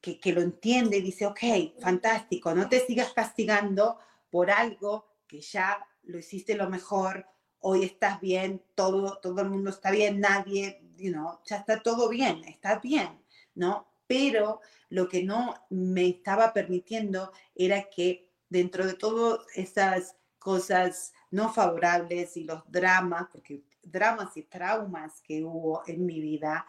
[0.00, 1.40] que, que, lo entiende y dice, ok,
[1.80, 3.98] fantástico, no te sigas castigando
[4.30, 7.26] por algo que ya lo hiciste lo mejor,
[7.60, 11.12] hoy estás bien, todo, todo el mundo está bien, nadie, you
[11.44, 13.20] ya está todo bien, está bien,
[13.54, 13.86] ¿no?
[14.06, 21.52] Pero lo que no me estaba permitiendo era que dentro de todas esas cosas no
[21.52, 26.66] favorables y los dramas, porque dramas y traumas que hubo en mi vida,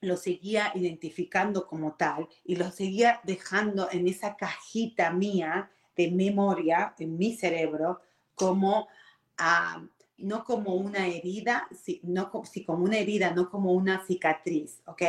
[0.00, 6.94] lo seguía identificando como tal y lo seguía dejando en esa cajita mía de memoria
[6.98, 8.00] en mi cerebro
[8.34, 8.88] como,
[10.18, 15.02] no como una herida, si, no, si como una herida, no como una cicatriz, ¿ok?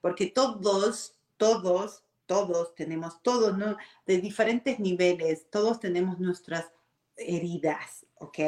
[0.00, 3.56] Porque todos, todos, todos tenemos, todos.
[4.06, 6.66] De diferentes niveles, todos tenemos nuestras
[7.16, 8.38] heridas, ¿ok?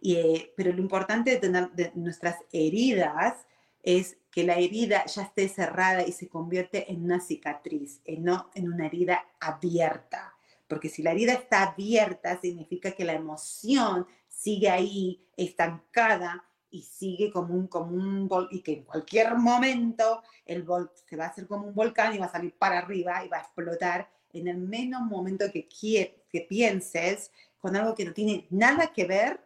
[0.00, 3.46] Y, eh, pero lo importante de tener nuestras heridas
[3.82, 8.50] es que la herida ya esté cerrada y se convierte en una cicatriz, y no
[8.54, 10.36] en una herida abierta
[10.68, 16.44] porque si la herida está abierta, significa que la emoción sigue ahí estancada
[16.76, 21.24] y sigue como un, como un y que en cualquier momento el vol se va
[21.24, 24.10] a hacer como un volcán y va a salir para arriba y va a explotar
[24.32, 29.40] en el menos momento que, que pienses con algo que no tiene nada que ver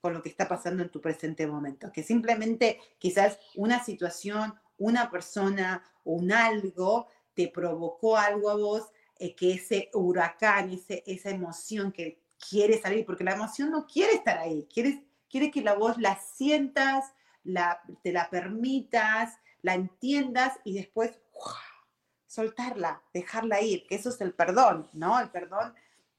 [0.00, 5.10] con lo que está pasando en tu presente momento, que simplemente quizás una situación, una
[5.10, 8.82] persona o un algo te provocó algo a vos
[9.18, 14.12] eh, que ese huracán, ese, esa emoción que quiere salir, porque la emoción no quiere
[14.12, 17.12] estar ahí, quiere, quiere que la voz la sientas,
[17.44, 21.18] la, te la permitas, la entiendas y después
[22.26, 25.18] soltarla, dejarla ir, que eso es el perdón, ¿no?
[25.20, 25.74] El perdón,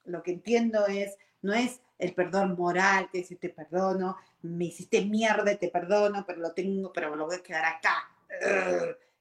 [0.06, 5.06] lo que entiendo es, no es el perdón moral, que dice te perdono, me hiciste
[5.06, 8.10] mierda, te perdono, pero lo tengo, pero lo voy a quedar acá.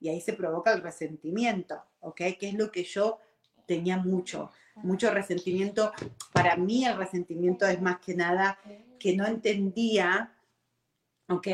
[0.00, 2.16] Y ahí se provoca el resentimiento, ¿ok?
[2.38, 3.20] Que es lo que yo
[3.66, 5.92] tenía mucho, mucho resentimiento.
[6.32, 8.58] Para mí el resentimiento es más que nada
[8.98, 10.36] que no entendía,
[11.28, 11.48] ¿ok?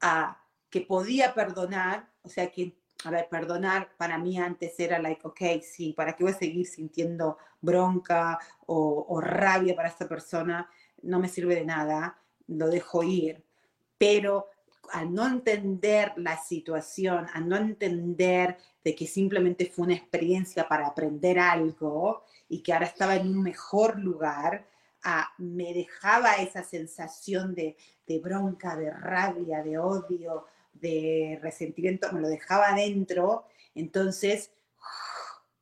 [0.00, 5.62] a que podía perdonar, o sea, que, a perdonar para mí antes era like, ok,
[5.62, 10.68] sí, ¿para qué voy a seguir sintiendo bronca o, o rabia para esta persona?
[11.02, 13.44] No me sirve de nada, lo dejo ir.
[13.96, 14.48] Pero
[14.92, 20.86] al no entender la situación, al no entender de que simplemente fue una experiencia para
[20.86, 24.66] aprender algo y que ahora estaba en un mejor lugar,
[25.08, 27.76] ah, me dejaba esa sensación de,
[28.22, 34.52] bronca, de rabia, de odio, de resentimiento, me lo dejaba adentro, entonces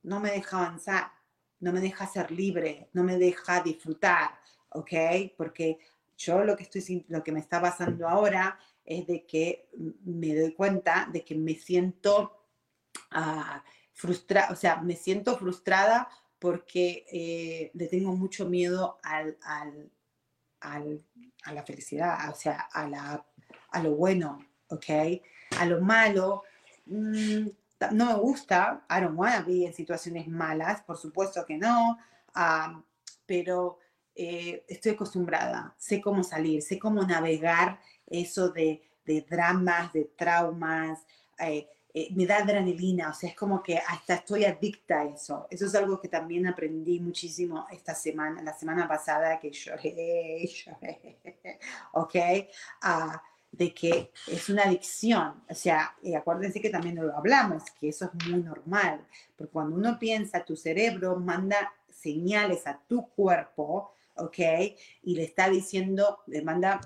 [0.02, 1.12] no me deja avanzar,
[1.60, 4.30] no me deja ser libre, no me deja disfrutar,
[4.70, 4.92] ¿ok?
[5.36, 5.78] Porque
[6.16, 9.68] yo lo que, estoy, lo que me está pasando ahora es de que
[10.04, 12.46] me doy cuenta de que me siento
[13.14, 13.60] uh,
[13.92, 19.90] frustrada, o sea, me siento frustrada porque eh, le tengo mucho miedo al, al,
[20.60, 21.04] al,
[21.44, 23.24] a la felicidad, o sea, a, la,
[23.70, 24.86] a lo bueno, ¿ok?
[25.58, 26.42] A lo malo,
[26.86, 27.46] mmm,
[27.92, 31.98] no me gusta, I don't want to be en situaciones malas, por supuesto que no,
[32.34, 32.82] uh,
[33.26, 33.78] pero
[34.14, 38.82] eh, estoy acostumbrada, sé cómo salir, sé cómo navegar eso de,
[39.28, 41.04] dramas, de traumas,
[41.38, 41.68] eh,
[41.98, 45.46] eh, me da adrenalina, o sea, es como que hasta estoy adicta a eso.
[45.48, 51.18] Eso es algo que también aprendí muchísimo esta semana, la semana pasada que lloré, lloré,
[51.92, 52.14] ¿ok?
[52.84, 53.16] Uh,
[53.50, 58.28] de que es una adicción, o sea, acuérdense que también lo hablamos, que eso es
[58.28, 64.38] muy normal, porque cuando uno piensa, tu cerebro manda señales a tu cuerpo, ¿ok?
[65.02, 66.78] Y le está diciendo, le manda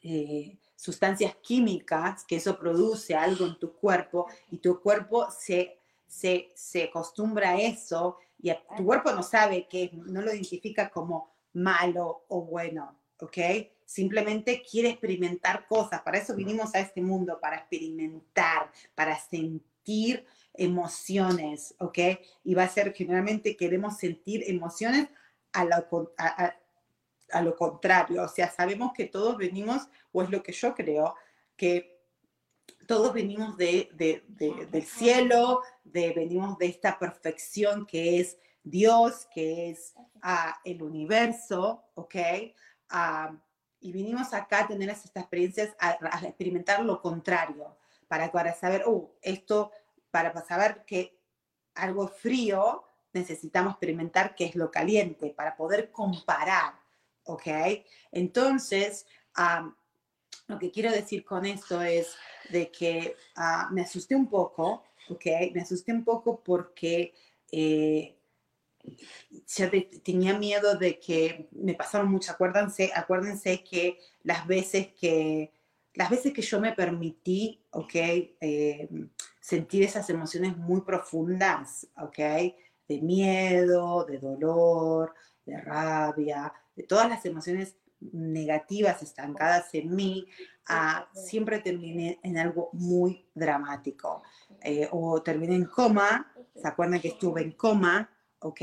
[0.00, 5.78] eh, sustancias químicas, que eso produce algo en tu cuerpo y tu cuerpo se,
[6.08, 11.36] se, se acostumbra a eso y tu cuerpo no sabe que no lo identifica como
[11.52, 13.38] malo o bueno, ¿ok?
[13.84, 16.02] Simplemente quiere experimentar cosas.
[16.02, 21.98] Para eso vinimos a este mundo, para experimentar, para sentir emociones, ¿ok?
[22.42, 25.10] Y va a ser generalmente queremos sentir emociones
[25.52, 26.56] a lo, a,
[27.40, 28.24] lo contrario.
[28.24, 31.14] O sea, sabemos que todos venimos, o es lo que yo creo,
[31.56, 31.92] que
[32.86, 39.94] todos venimos de, del cielo, de, venimos de esta perfección que es Dios, que es
[39.96, 42.14] uh, el universo, ¿ok?
[42.92, 43.36] Uh,
[43.80, 47.76] y vinimos acá a tener estas experiencias, a, a, experimentar lo contrario,
[48.06, 49.72] para, para saber, oh, esto,
[50.10, 51.18] para saber que
[51.74, 56.74] algo frío necesitamos experimentar qué es lo caliente, para poder comparar,
[57.24, 57.46] ¿ok?
[58.10, 59.06] Entonces,
[59.38, 59.74] um,
[60.48, 62.14] lo que quiero decir con esto es
[62.50, 65.26] de que uh, me asusté un poco, ¿ok?
[65.54, 67.14] Me asusté un poco porque...
[67.50, 68.16] Eh,
[70.02, 72.32] tenía miedo de que me pasaron mucho.
[72.32, 75.52] Acuérdense, acuérdense que las veces que,
[75.94, 77.94] las veces que yo me permití, ¿ok?
[77.94, 78.88] Eh,
[79.40, 82.18] sentir esas emociones muy profundas, ¿ok?
[82.88, 85.14] De miedo, de dolor,
[85.44, 90.26] de rabia, de todas las emociones negativas estancadas en mí,
[90.66, 94.22] ah, siempre terminé en algo muy dramático.
[94.60, 98.10] Eh, o terminé en coma, ¿se acuerdan que estuve en coma?
[98.42, 98.60] ¿ok?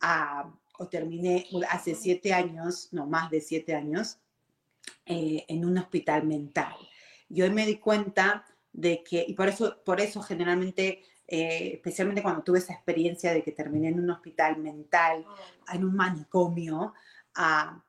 [0.00, 4.18] Ah, o terminé hace siete años, no más de siete años,
[5.04, 6.74] eh, en un hospital mental.
[7.28, 12.22] Y hoy me di cuenta de que, y por eso, por eso generalmente, eh, especialmente
[12.22, 15.26] cuando tuve esa experiencia de que terminé en un hospital mental,
[15.72, 16.94] en un manicomio,
[17.36, 17.82] ah,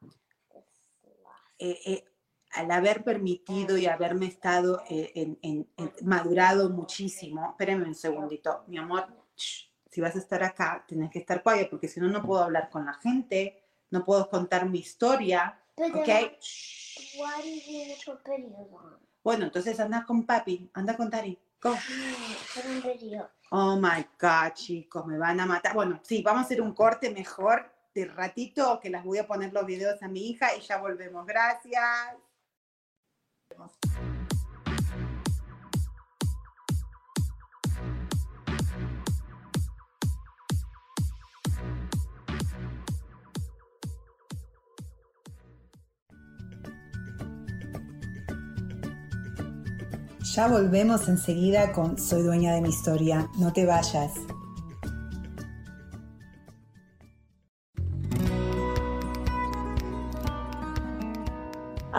[1.60, 2.06] eh,
[2.52, 5.68] al haber permitido y haberme estado en,
[6.02, 11.44] madurado muchísimo, espérenme un segundito, mi amor, si vas a estar acá, tienes que estar
[11.44, 15.60] quiet, porque si no, no puedo hablar con la gente, no puedo contar mi historia.
[15.76, 16.10] ¿Ok?
[19.24, 21.38] Bueno, entonces anda con papi, anda con Dari.
[21.62, 21.76] Go.
[23.52, 25.76] Oh my God, chicos, me van a matar.
[25.76, 29.54] Bueno, sí, vamos a hacer un corte mejor de ratito que las voy a poner
[29.54, 31.26] los videos a mi hija y ya volvemos.
[31.26, 32.18] Gracias.
[50.34, 53.30] Ya volvemos enseguida con Soy dueña de mi historia.
[53.38, 54.14] No te vayas.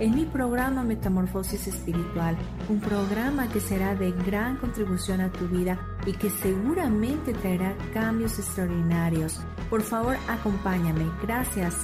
[0.00, 2.36] en mi programa Metamorfosis Espiritual,
[2.68, 8.38] un programa que será de gran contribución a tu vida y que seguramente traerá cambios
[8.38, 9.40] extraordinarios.
[9.70, 11.10] Por favor, acompáñame.
[11.22, 11.76] Gracias.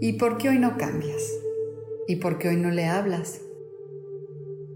[0.00, 1.22] ¿Y por qué hoy no cambias?
[2.06, 3.40] ¿Y por qué hoy no le hablas?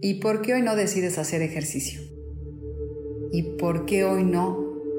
[0.00, 2.00] ¿Y por qué hoy no decides hacer ejercicio?
[3.30, 4.68] ¿Y por qué hoy no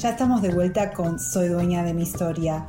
[0.00, 2.64] Ya estamos de vuelta con Soy dueña de mi historia.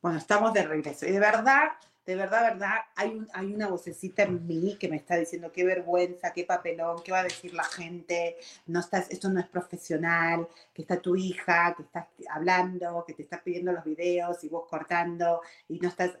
[0.00, 1.04] Bueno, estamos de regreso.
[1.04, 1.72] Y de verdad,
[2.06, 6.32] de verdad, verdad, hay, hay una vocecita en mí que me está diciendo qué vergüenza,
[6.32, 8.36] qué papelón, qué va a decir la gente,
[8.66, 13.22] no estás, esto no es profesional, que está tu hija, que estás hablando, que te
[13.22, 16.16] estás pidiendo los videos y vos cortando y no estás...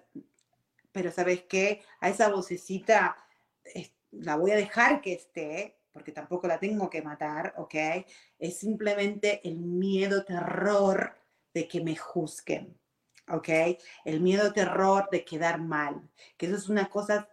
[0.90, 3.16] Pero sabes qué, a esa vocecita
[4.10, 7.74] la voy a dejar que esté, porque tampoco la tengo que matar, ¿ok?
[8.38, 11.14] Es simplemente el miedo, terror
[11.54, 12.76] de que me juzguen
[13.28, 13.48] ¿ok?
[14.04, 16.02] El miedo, terror de quedar mal,
[16.36, 17.28] que eso es una cosa,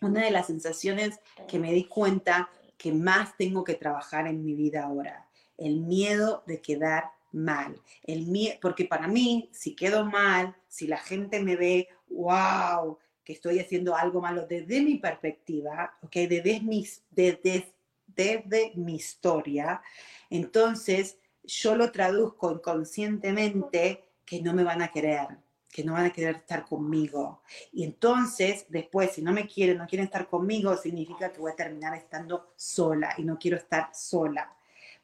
[0.00, 4.54] una de las sensaciones que me di cuenta que más tengo que trabajar en mi
[4.54, 10.56] vida ahora, el miedo de quedar mal, el miedo, porque para mí, si quedo mal,
[10.68, 16.14] si la gente me ve, wow, que estoy haciendo algo malo desde mi perspectiva, ¿ok?
[16.28, 17.72] Desde mi, desde,
[18.06, 19.82] desde mi historia,
[20.30, 25.28] entonces yo lo traduzco inconscientemente que no me van a querer,
[25.70, 27.42] que no van a querer estar conmigo.
[27.72, 31.56] Y entonces, después, si no me quieren, no quieren estar conmigo, significa que voy a
[31.56, 34.52] terminar estando sola y no quiero estar sola.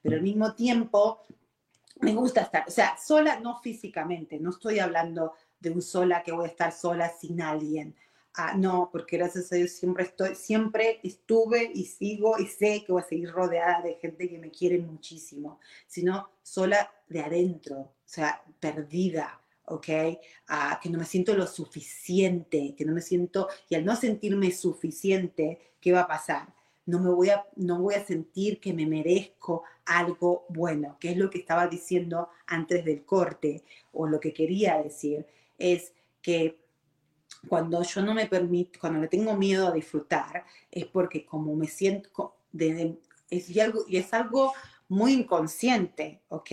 [0.03, 1.23] Pero al mismo tiempo,
[2.01, 6.33] me gusta estar, o sea, sola no físicamente, no estoy hablando de un sola que
[6.33, 7.95] voy a estar sola sin alguien.
[8.35, 12.93] Ah, no, porque gracias a Dios siempre estoy, siempre estuve y sigo y sé que
[12.93, 17.95] voy a seguir rodeada de gente que me quiere muchísimo, sino sola de adentro, o
[18.07, 19.87] sea, perdida, ¿ok?
[20.49, 24.51] Ah, que no me siento lo suficiente, que no me siento, y al no sentirme
[24.51, 26.55] suficiente, ¿qué va a pasar?
[26.87, 31.19] No me voy a, no voy a sentir que me merezco algo bueno, que es
[31.19, 33.63] lo que estaba diciendo antes del corte,
[33.93, 35.27] o lo que quería decir,
[35.59, 36.62] es que
[37.49, 41.67] cuando yo no me permito, cuando le tengo miedo a disfrutar, es porque como me
[41.67, 42.37] siento,
[43.31, 44.53] es, y, algo, y es algo
[44.89, 46.51] muy inconsciente, ¿ok?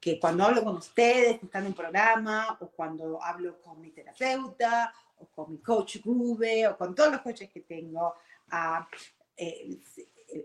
[0.00, 4.92] Que cuando hablo con ustedes, que están en programa, o cuando hablo con mi terapeuta,
[5.18, 8.14] o con mi coach Gube, o con todos los coaches que tengo,
[8.52, 8.84] uh,
[9.36, 9.78] eh,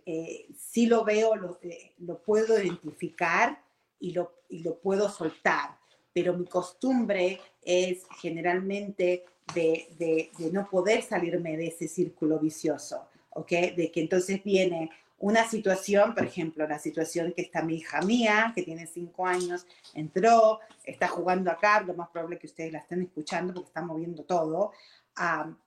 [0.05, 3.63] eh, sí lo veo, lo, eh, lo puedo identificar
[3.99, 5.77] y lo, y lo puedo soltar,
[6.13, 13.49] pero mi costumbre es generalmente de, no poder salirme de ese círculo vicioso, ¿ok?
[13.75, 18.53] De que entonces viene una situación, por ejemplo, la situación que está mi hija mía,
[18.55, 23.01] que tiene cinco años, entró, está jugando acá, lo más probable que ustedes la estén
[23.01, 24.71] escuchando porque está moviendo todo.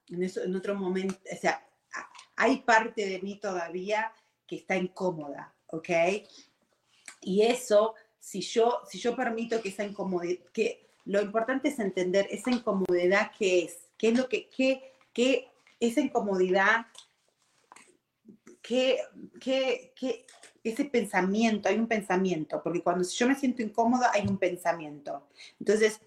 [0.09, 1.63] En, en otro momento, o sea,
[2.37, 4.13] hay parte de mí todavía
[4.47, 5.91] que está incómoda, ¿ok?
[7.21, 12.27] Y eso, si yo, si yo permito que esa incomodidad, que lo importante es entender
[12.31, 15.49] esa incomodidad que es, qué es lo que, qué, qué,
[15.81, 16.87] esa incomodidad,
[18.63, 19.01] qué,
[19.41, 20.27] qué, qué,
[20.63, 25.27] ese pensamiento, hay un pensamiento, porque cuando yo me siento incómoda hay un pensamiento.
[25.59, 26.01] Entonces,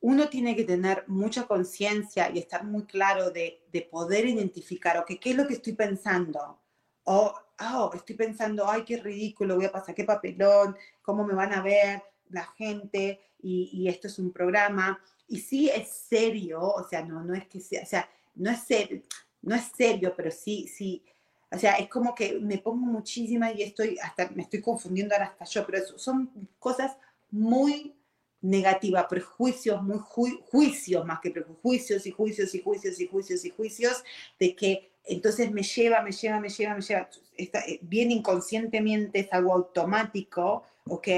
[0.00, 5.12] uno tiene que tener mucha conciencia y estar muy claro de, de poder identificar, ok,
[5.20, 6.60] ¿qué es lo que estoy pensando?
[7.04, 11.52] O, oh, estoy pensando, ay, qué ridículo, voy a pasar, qué papelón, cómo me van
[11.52, 17.02] a ver la gente, y, esto es un programa, y sí es serio, o sea,
[17.04, 19.02] no, no es que sea, o sea, no es, serio,
[19.42, 21.02] no es serio, pero sí, sí,
[21.50, 25.26] o sea, es como que me pongo muchísima y estoy, hasta me estoy confundiendo ahora
[25.26, 26.96] hasta yo, pero son cosas
[27.30, 27.94] muy
[28.40, 34.04] negativas, prejuicios, muy juicios más que prejuicios y juicios y juicios y juicios y juicios
[34.38, 39.20] de que entonces me lleva, me lleva, me lleva, me lleva, está, eh, bien inconscientemente
[39.20, 41.08] es algo automático, ¿ok?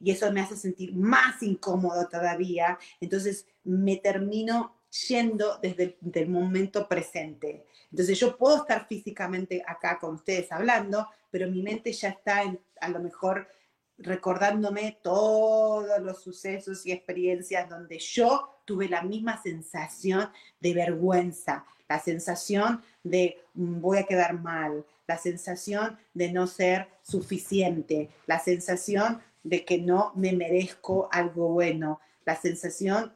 [0.00, 4.74] Y eso me hace sentir más incómodo todavía, entonces me termino
[5.08, 7.66] yendo desde el momento presente.
[7.90, 12.42] Entonces yo puedo estar físicamente acá con ustedes hablando, pero mi mente ya está
[12.80, 13.48] a lo mejor
[13.98, 21.98] recordándome todos los sucesos y experiencias donde yo tuve la misma sensación de vergüenza, la
[21.98, 29.20] sensación de mm, voy a quedar mal, la sensación de no ser suficiente, la sensación
[29.42, 33.14] de que no me merezco algo bueno, la sensación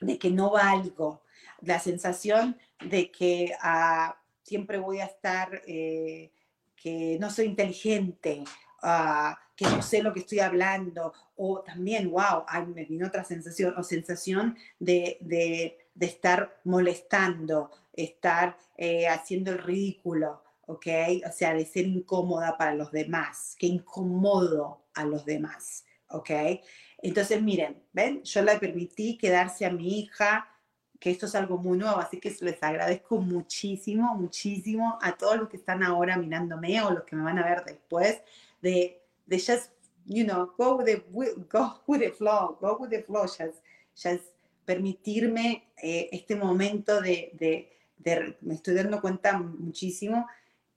[0.00, 1.22] de que no valgo,
[1.60, 2.58] la sensación
[2.90, 6.32] de que ah, siempre voy a estar, eh,
[6.76, 8.42] que no soy inteligente,
[8.82, 12.44] ah, que no sé lo que estoy hablando, o también, wow,
[12.74, 19.58] me vino otra sensación, o sensación de, de, de estar molestando, estar eh, haciendo el
[19.58, 20.86] ridículo, ¿ok?
[21.26, 26.30] O sea, de ser incómoda para los demás, que incomodo a los demás, ¿ok?
[26.98, 28.22] Entonces, miren, ¿ven?
[28.22, 30.48] Yo le permití quedarse a mi hija,
[30.98, 35.48] que esto es algo muy nuevo, así que les agradezco muchísimo, muchísimo a todos los
[35.48, 38.22] que están ahora mirándome o los que me van a ver después,
[38.62, 39.72] de, de just,
[40.06, 41.04] you know, go with the,
[41.50, 43.62] go with the flow, go with the flow, just,
[43.94, 44.34] just
[44.64, 50.26] permitirme eh, este momento de, de, de, me estoy dando cuenta muchísimo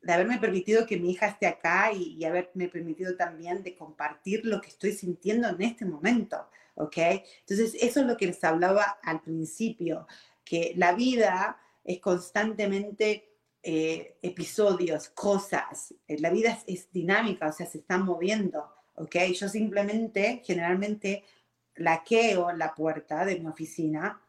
[0.08, 4.46] de haberme permitido que mi hija esté acá y, y, haberme permitido también de compartir
[4.46, 6.98] lo que estoy sintiendo en este momento, ¿ok?
[7.42, 10.08] Entonces, eso es lo que les hablaba al principio,
[10.46, 17.66] que la vida es constantemente eh, episodios, cosas, eh, la vida es, dinámica, o sea,
[17.66, 19.16] se está moviendo, ¿ok?
[19.34, 21.26] Yo simplemente, generalmente,
[21.76, 24.22] laqueo la puerta de mi oficina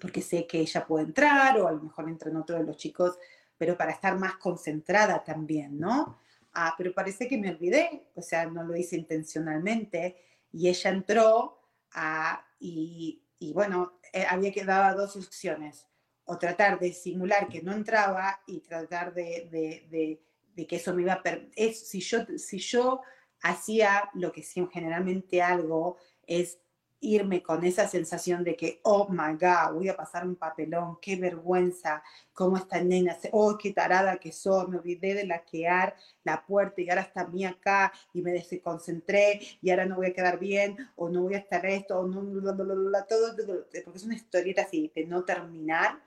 [0.00, 3.16] porque sé que ella puede entrar o a lo mejor entran otros de los chicos
[3.58, 6.18] pero para estar más concentrada también, ¿no?
[6.54, 10.16] Ah, pero parece que me olvidé, o sea, no lo hice intencionalmente,
[10.52, 11.60] y ella entró
[11.92, 15.86] ah, y, y, bueno, eh, había que dar dos opciones,
[16.24, 20.22] o tratar de simular que no entraba y tratar de, de, de,
[20.54, 21.22] de que eso me iba a...
[21.56, 23.00] Es, si, yo, si yo
[23.40, 25.96] hacía lo que generalmente algo,
[26.26, 26.58] es
[27.00, 31.16] irme con esa sensación de que, oh my God, voy a pasar un papelón, qué
[31.16, 36.80] vergüenza, cómo esta nena, oh, qué tarada que soy, me olvidé de laquear la puerta
[36.80, 40.76] y ahora está mí acá y me desconcentré y ahora no voy a quedar bien
[40.96, 44.16] o no voy a estar esto, o no, bla, bla, bla, todo, porque es una
[44.16, 46.00] historieta así de no terminar,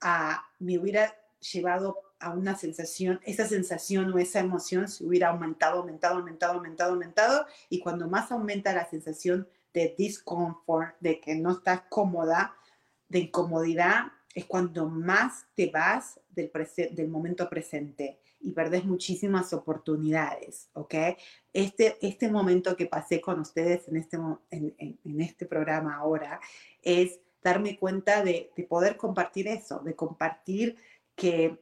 [0.00, 5.80] a, me hubiera llevado a una sensación, esa sensación o esa emoción se hubiera aumentado,
[5.80, 11.52] aumentado, aumentado, aumentado, aumentado, y cuando más aumenta la sensación de discomfort, de que no
[11.52, 12.56] estás cómoda,
[13.08, 14.04] de incomodidad,
[14.34, 16.50] es cuando más te vas del,
[16.92, 20.94] del momento presente y perdés muchísimas oportunidades, ¿ok?
[21.52, 24.16] Este, este momento que pasé con ustedes en este,
[24.50, 26.40] en, en, en este programa ahora
[26.82, 30.76] es darme cuenta de, de, poder compartir eso, de compartir
[31.14, 31.58] que,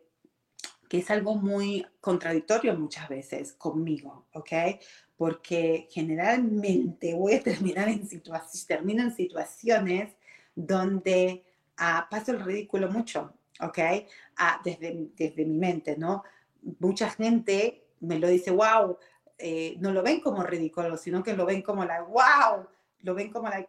[0.89, 4.53] que es algo muy contradictorio muchas veces conmigo, ¿ok?
[5.23, 10.17] Porque generalmente voy a terminar en situaciones, termino en situaciones
[10.53, 11.45] donde
[11.77, 13.79] ah, paso el ridículo mucho, ¿ok?
[14.37, 16.25] Ah, desde, desde mi mente, ¿no?
[16.81, 18.99] Mucha gente me lo dice, wow,
[19.39, 22.67] eh, no lo ven como ridículo, sino que lo ven como la, wow,
[23.03, 23.65] lo ven como la,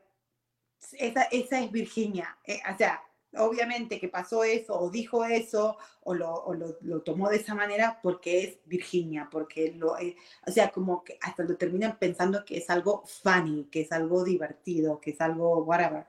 [0.93, 2.99] esa, esa es Virginia, eh, o sea,
[3.37, 6.45] obviamente que pasó eso o dijo eso o lo,
[6.81, 10.15] lo, tomó de esa manera porque es Virginia, porque lo, eh,
[10.45, 14.23] o sea, como que hasta lo terminan pensando que es algo funny, que es algo
[14.23, 16.05] divertido, que es algo whatever.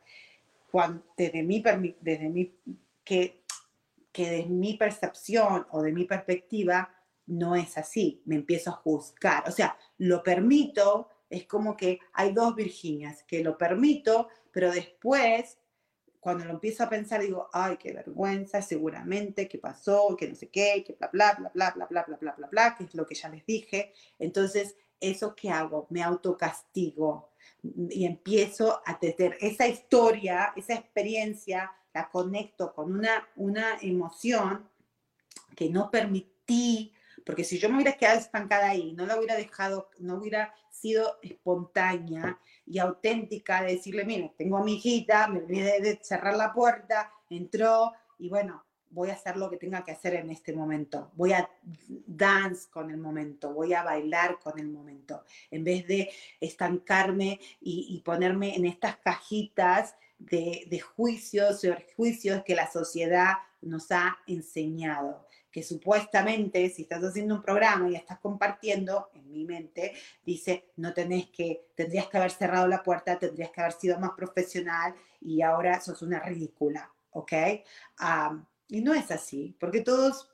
[0.70, 1.62] Cuando, desde mi,
[2.00, 2.52] desde mi,
[3.04, 3.42] que,
[4.12, 6.94] que de mi percepción o de mi perspectiva
[7.26, 12.32] no es así, me empiezo a juzgar, o sea, lo permito, es como que hay
[12.32, 15.58] dos Virginias, que lo permito, pero después
[16.24, 20.48] cuando lo empiezo a pensar, digo, ay, qué vergüenza, seguramente, qué pasó, que no sé
[20.48, 23.06] qué, que bla, bla, bla, bla, bla, bla, bla, bla, bla, bla, que es lo
[23.06, 23.92] que ya les dije.
[24.18, 25.86] Entonces, ¿eso qué hago?
[25.90, 27.28] Me autocastigo
[27.90, 34.66] y empiezo a tener esa historia, esa experiencia, la conecto con una, una emoción
[35.54, 36.94] que no permití,
[37.26, 41.18] porque si yo me hubiera quedado estancada ahí, no la hubiera dejado, no hubiera sido
[41.20, 46.52] espontánea y auténtica de decirle, mire, tengo a mi hijita, me olvidé de cerrar la
[46.52, 51.10] puerta, entró y bueno, voy a hacer lo que tenga que hacer en este momento,
[51.14, 51.50] voy a
[52.06, 56.10] dance con el momento, voy a bailar con el momento, en vez de
[56.40, 61.62] estancarme y, y ponerme en estas cajitas de, de juicios,
[61.96, 67.94] juicios que la sociedad nos ha enseñado que supuestamente si estás haciendo un programa y
[67.94, 69.92] estás compartiendo, en mi mente,
[70.26, 74.10] dice, no tenés que, tendrías que haber cerrado la puerta, tendrías que haber sido más
[74.16, 77.32] profesional y ahora sos una ridícula, ¿ok?
[78.66, 80.28] Y no es así, porque todos,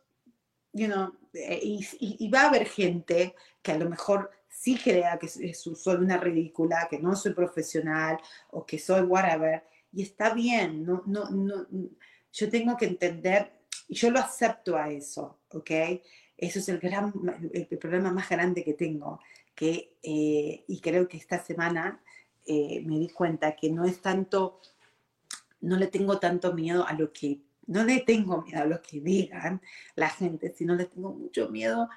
[0.72, 0.88] you
[1.34, 5.28] eh, y, y, y, va a haber gente que a lo mejor sí crea que
[5.28, 8.16] soy una ridícula, que no soy profesional
[8.52, 11.66] o que soy whatever, y está bien, no, no, no,
[12.32, 13.59] yo tengo que entender
[13.90, 15.70] y yo lo acepto a eso, ¿ok?
[16.36, 17.12] Eso es el, gran,
[17.52, 19.18] el, problema más grande que tengo.
[19.52, 22.00] Que, eh, y creo que esta semana
[22.46, 24.60] eh, me di cuenta que no es tanto,
[25.60, 29.00] no le tengo tanto miedo a lo que, no le tengo miedo a lo que
[29.00, 29.60] digan
[29.96, 31.88] la gente, sino le tengo mucho miedo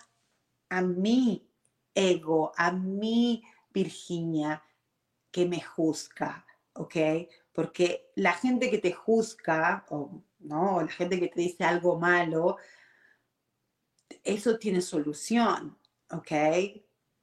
[0.70, 1.48] a mi
[1.94, 4.64] ego, a mi Virginia
[5.30, 6.96] que me juzga, ¿ok?
[7.54, 10.82] Porque la gente que te juzga, o ¿no?
[10.82, 12.58] La gente que te dice algo malo,
[14.24, 15.78] eso tiene solución,
[16.12, 16.32] ¿ok?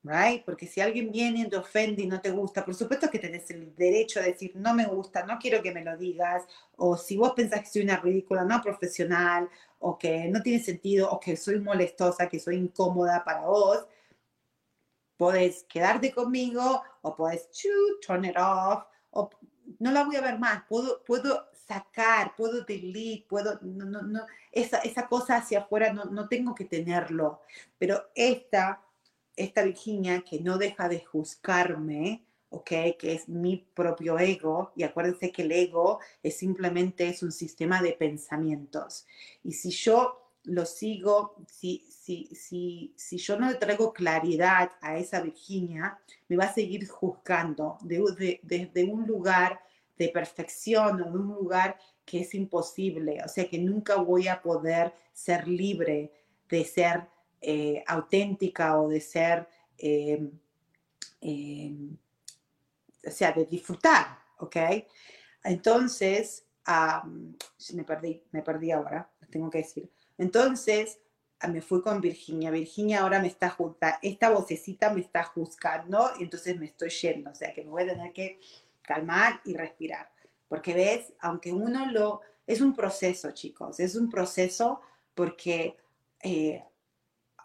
[0.03, 0.45] right?
[0.45, 3.51] Porque si alguien viene y te ofende y no te gusta, por supuesto que tenés
[3.51, 6.45] el derecho a decir, no me gusta, no quiero que me lo digas,
[6.77, 9.49] o si vos pensás que soy una ridícula, no profesional,
[9.79, 13.87] o que no tiene sentido, o que soy molestosa, que soy incómoda para vos,
[15.17, 17.49] podés quedarte conmigo, o podés
[18.07, 19.29] turn it off, o
[19.79, 24.21] no la voy a ver más, puedo, puedo sacar, puedo delete, puedo, no, no, no,
[24.51, 27.41] esa, esa cosa hacia afuera no, no tengo que tenerlo,
[27.79, 28.83] pero esta
[29.37, 32.71] esta Virginia que no deja de juzgarme, ¿ok?
[32.99, 37.81] Que es mi propio ego, y acuérdense que el ego es simplemente es un sistema
[37.83, 39.07] de pensamientos.
[39.43, 44.97] Y si yo lo sigo, si, si, si, si yo no le traigo claridad a
[44.99, 45.99] esa Virginia,
[46.29, 49.61] me va a seguir juzgando desde de, de, un lugar
[50.01, 54.95] de perfección de un lugar que es imposible, o sea que nunca voy a poder
[55.13, 56.11] ser libre
[56.49, 57.07] de ser
[57.43, 59.47] eh, auténtica o de ser,
[59.77, 60.27] eh,
[61.21, 61.75] eh,
[63.07, 64.07] o sea, de disfrutar,
[64.39, 64.57] ¿ok?
[65.45, 66.47] Entonces,
[67.75, 69.91] me perdí, me perdí ahora, tengo que decir.
[70.17, 70.99] Entonces,
[71.41, 72.51] ah, me fui con Virginia.
[72.51, 77.35] Virginia ahora me está juzgando, esta vocecita me está juzgando entonces me estoy yendo, o
[77.35, 78.41] sea que me voy a tener que
[78.83, 80.13] calmar y respirar.
[80.49, 82.21] Porque ves, aunque uno lo...
[82.47, 84.81] Es un proceso, chicos, es un proceso
[85.15, 85.77] porque
[86.23, 86.65] eh,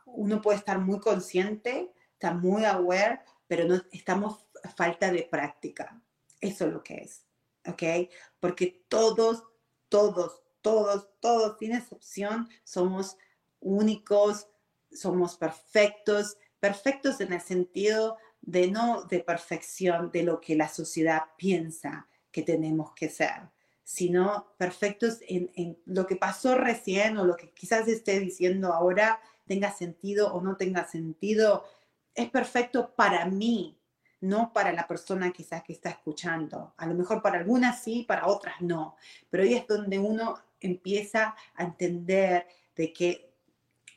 [0.06, 6.02] uno puede estar muy consciente, está muy aware, pero no estamos a falta de práctica.
[6.42, 7.26] Eso es lo que es,
[7.68, 8.10] ¿ok?
[8.40, 9.44] Porque todos,
[9.90, 13.18] todos, todos, todos, sin excepción, somos
[13.60, 14.48] únicos,
[14.92, 21.24] somos perfectos, perfectos en el sentido de no de perfección de lo que la sociedad
[21.38, 23.50] piensa que tenemos que ser,
[23.84, 29.72] sino perfectos en, lo que pasó recién o lo que quizás esté diciendo ahora tenga
[29.72, 31.66] sentido o no tenga sentido,
[32.14, 33.78] es perfecto para mí,
[34.22, 36.74] no para la persona quizás que está escuchando.
[36.78, 38.96] A lo mejor para algunas sí, para otras no.
[39.30, 43.34] Pero ahí es donde uno empieza a entender de que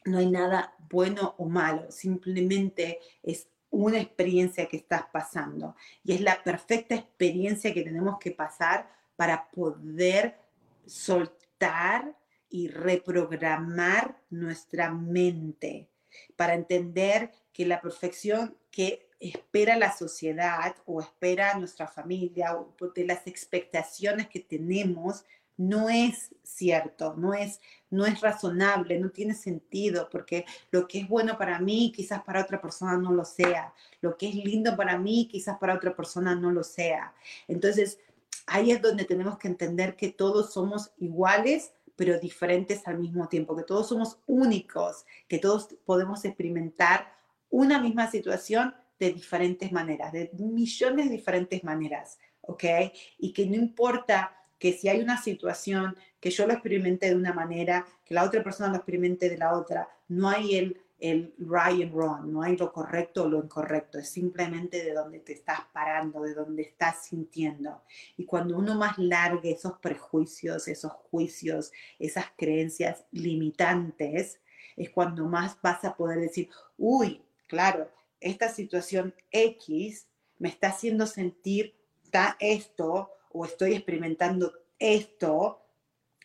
[0.05, 5.77] no hay nada bueno o malo, simplemente es una experiencia que estás pasando.
[6.05, 10.39] Y es la perfecta experiencia que tenemos que pasar para poder
[10.87, 12.17] soltar
[12.51, 15.89] y reprogramar nuestra mente
[16.37, 23.05] para entender que la perfección que espera la sociedad o espera nuestra familia o de
[23.05, 25.25] las expectaciones que tenemos
[25.59, 31.09] no es cierto, no es, no es razonable, no tiene sentido, porque lo que es
[31.09, 34.99] bueno para mí quizás para otra persona no lo sea, lo que es lindo para
[34.99, 37.13] mí quizás para otra persona no lo sea.
[37.49, 37.99] Entonces,
[38.47, 43.57] ahí es donde tenemos que entender que todos somos iguales pero diferentes al mismo tiempo,
[43.57, 47.13] que todos somos únicos, que todos podemos experimentar
[47.51, 52.65] una misma situación de diferentes maneras, de millones de diferentes maneras, ¿ok?
[53.19, 57.33] Y que no importa que si hay una situación que yo lo experimente de una
[57.33, 61.83] manera, que la otra persona lo experimente de la otra, no hay el el right
[61.83, 65.61] and wrong, no hay lo correcto o lo incorrecto, es simplemente de donde te estás
[65.73, 67.83] parando, de donde estás sintiendo.
[68.17, 74.41] Y cuando uno más largue esos prejuicios, esos juicios, esas creencias limitantes,
[74.77, 77.91] es cuando más vas a poder decir, uy, claro,
[78.21, 81.77] esta situación X me está haciendo sentir
[82.41, 85.63] esto o estoy experimentando esto,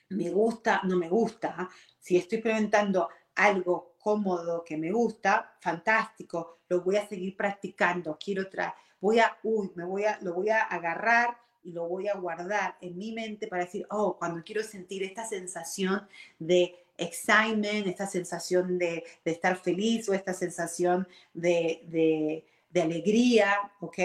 [0.10, 1.70] me gusta, no me gusta.
[1.99, 8.43] Si estoy experimentando algo cómodo que me gusta, fantástico, lo voy a seguir practicando, quiero
[8.43, 12.16] otra, voy a, uy, me voy a, lo voy a agarrar y lo voy a
[12.16, 18.08] guardar en mi mente para decir, oh, cuando quiero sentir esta sensación de excitement, esta
[18.08, 23.97] sensación de, de estar feliz o esta sensación de, de, de, alegría, ¿ok?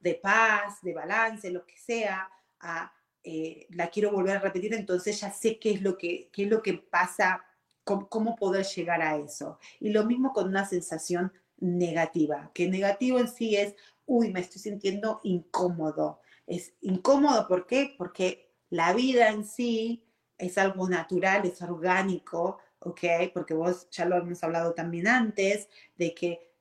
[0.00, 2.28] De paz, de balance, lo que sea,
[2.60, 2.92] a,
[3.22, 6.50] eh, la quiero volver a repetir, entonces ya sé qué es lo que, qué es
[6.50, 7.44] lo que pasa
[7.86, 9.58] cómo, poder llegar a eso.
[9.80, 14.60] Y lo mismo con una sensación negativa, que negativo en sí es, uy, me estoy
[14.60, 16.20] sintiendo incómodo.
[16.46, 17.94] Es incómodo, ¿por qué?
[17.96, 20.04] Porque la vida en sí
[20.36, 23.00] es algo natural, es orgánico, ¿ok?
[23.32, 26.55] Porque vos ya lo hemos hablado también antes, de que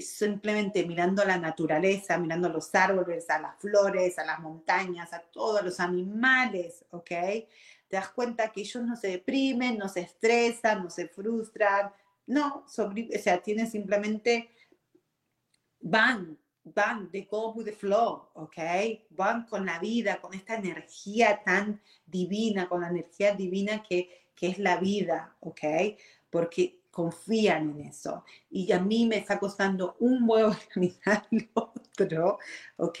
[0.00, 5.62] simplemente mirando la naturaleza, mirando los árboles, a las flores, a las montañas, a todos
[5.62, 7.10] los animales, ¿ok?
[7.88, 11.90] te das cuenta que ellos no se deprimen, no se estresan, no se frustran,
[12.26, 14.50] no, sobre, o sea, tienen simplemente,
[15.80, 18.58] van, van, they go with the flow, ¿ok?
[19.10, 24.48] Van con la vida, con esta energía tan divina, con la energía divina que, que
[24.48, 25.62] es la vida, ¿ok?
[26.28, 28.24] Porque confían en eso.
[28.50, 32.40] Y a mí me está costando un huevo organizar el otro,
[32.76, 32.98] ¿ok?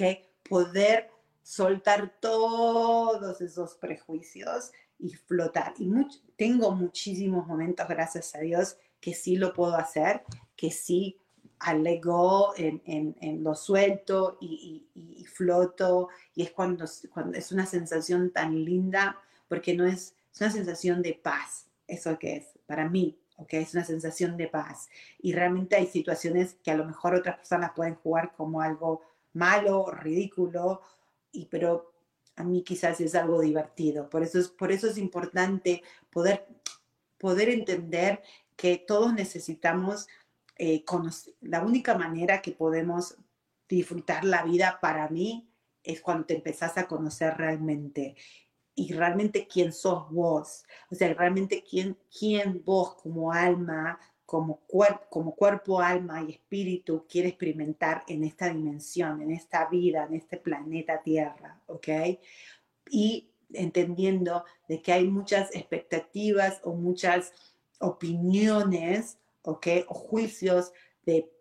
[0.48, 1.10] Poder
[1.42, 4.70] soltar todos esos prejuicios
[5.00, 5.74] y flotar.
[5.80, 5.90] Y
[6.36, 10.22] tengo muchísimos momentos, gracias a Dios, que sí lo puedo hacer,
[10.54, 11.16] que sí
[11.58, 12.80] alegó en,
[13.20, 16.08] en, lo suelto y, y, floto.
[16.36, 21.02] Y es cuando, cuando es una sensación tan linda, porque no es, es una sensación
[21.02, 23.54] de paz, eso que es, para mí, ¿ok?
[23.54, 24.90] Es una sensación de paz.
[25.20, 29.00] Y realmente hay situaciones que a lo mejor otras personas pueden jugar como algo
[29.32, 30.82] malo, ridículo,
[31.32, 31.92] y, pero
[32.36, 34.10] a mí quizás es algo divertido.
[34.10, 36.46] Por eso es, por eso es importante poder,
[37.16, 38.22] poder entender
[38.56, 40.08] que todos necesitamos
[40.56, 41.34] eh, conocer.
[41.40, 43.16] La única manera que podemos
[43.68, 45.48] disfrutar la vida para mí
[45.84, 48.16] es cuando te empezás a conocer realmente
[48.78, 55.04] y realmente quién sos vos, o sea, realmente quién, quién vos como alma, como, cuerpo,
[55.10, 60.36] como cuerpo, alma y espíritu quiere experimentar en esta dimensión, en esta vida, en este
[60.36, 61.88] planeta Tierra, ¿ok?
[62.90, 67.32] Y entendiendo de que hay muchas expectativas o muchas
[67.80, 69.66] opiniones, ¿ok?
[69.88, 70.72] O juicios
[71.04, 71.32] de,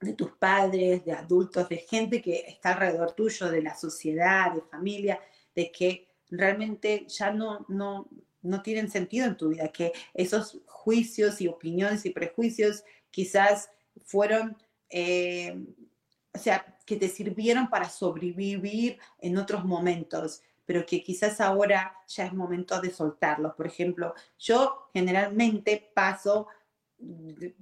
[0.00, 4.60] de tus padres, de adultos, de gente que está alrededor tuyo, de la sociedad, de
[4.60, 5.18] familia,
[5.54, 8.08] de que realmente ya no, no,
[8.42, 13.70] no tienen sentido en tu vida, que esos juicios y opiniones y prejuicios quizás
[14.04, 14.56] fueron,
[14.90, 15.56] eh,
[16.32, 22.26] o sea, que te sirvieron para sobrevivir en otros momentos, pero que quizás ahora ya
[22.26, 23.54] es momento de soltarlos.
[23.54, 26.46] Por ejemplo, yo generalmente paso,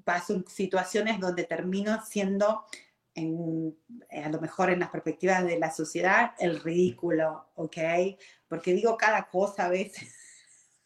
[0.05, 2.65] paso situaciones donde termino siendo
[3.17, 7.77] a lo mejor en las perspectivas de la sociedad, el ridículo, ¿ok?
[8.49, 10.15] Porque digo cada cosa a veces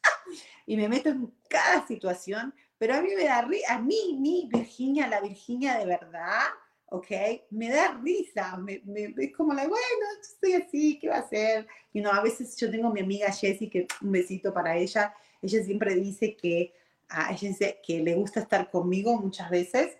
[0.67, 4.49] y me meto en cada situación, pero a mí me da risa, a mí, mi
[4.53, 6.49] Virginia, la Virginia de verdad,
[6.87, 7.09] ¿ok?
[7.51, 11.67] Me da risa, me, me, es como la, bueno, estoy así, ¿qué va a hacer?
[11.93, 15.15] Y no, a veces yo tengo a mi amiga Jessie, que un besito para ella,
[15.43, 16.73] ella siempre dice que,
[17.09, 19.99] a ella dice que le gusta estar conmigo muchas veces,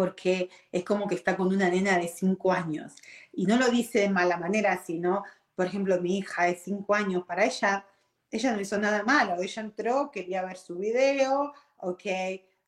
[0.00, 2.94] porque es como que está con una nena de cinco años.
[3.34, 5.24] Y no lo dice de mala manera, sino,
[5.54, 7.84] por ejemplo, mi hija de cinco años, para ella,
[8.30, 9.42] ella no hizo nada malo.
[9.42, 12.02] Ella entró, quería ver su video, ok,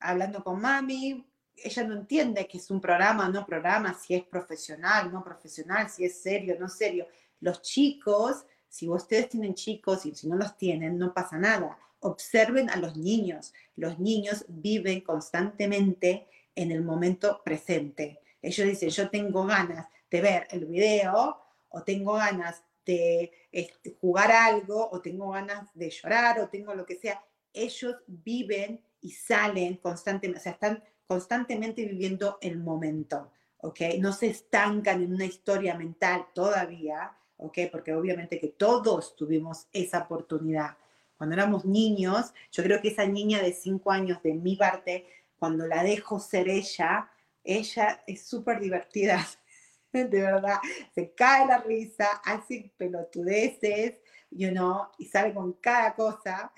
[0.01, 1.27] hablando con mami.
[1.57, 6.05] Ella no entiende que es un programa, no programa, si es profesional, no profesional, si
[6.05, 7.07] es serio, no serio.
[7.41, 11.79] Los chicos, si ustedes tienen chicos y si no los tienen, no pasa nada.
[12.01, 13.55] Observen a los niños.
[13.75, 18.21] Los niños viven constantemente en el momento presente.
[18.41, 21.39] Ellos dicen, yo tengo ganas de ver el video
[21.69, 26.85] o tengo ganas de este, jugar algo o tengo ganas de llorar o tengo lo
[26.85, 27.23] que sea.
[27.53, 33.81] Ellos viven y salen constantemente, o sea, están constantemente viviendo el momento, ¿ok?
[33.99, 37.59] No se estancan en una historia mental todavía, ¿ok?
[37.71, 40.77] Porque obviamente que todos tuvimos esa oportunidad.
[41.17, 45.07] Cuando éramos niños, yo creo que esa niña de cinco años de mi parte
[45.43, 47.11] cuando la dejo ser ella,
[47.43, 49.27] ella es súper divertida,
[49.93, 50.61] de verdad,
[50.95, 53.95] se cae la risa, hace pelotudeces,
[54.31, 56.53] you know, y sale con cada cosa.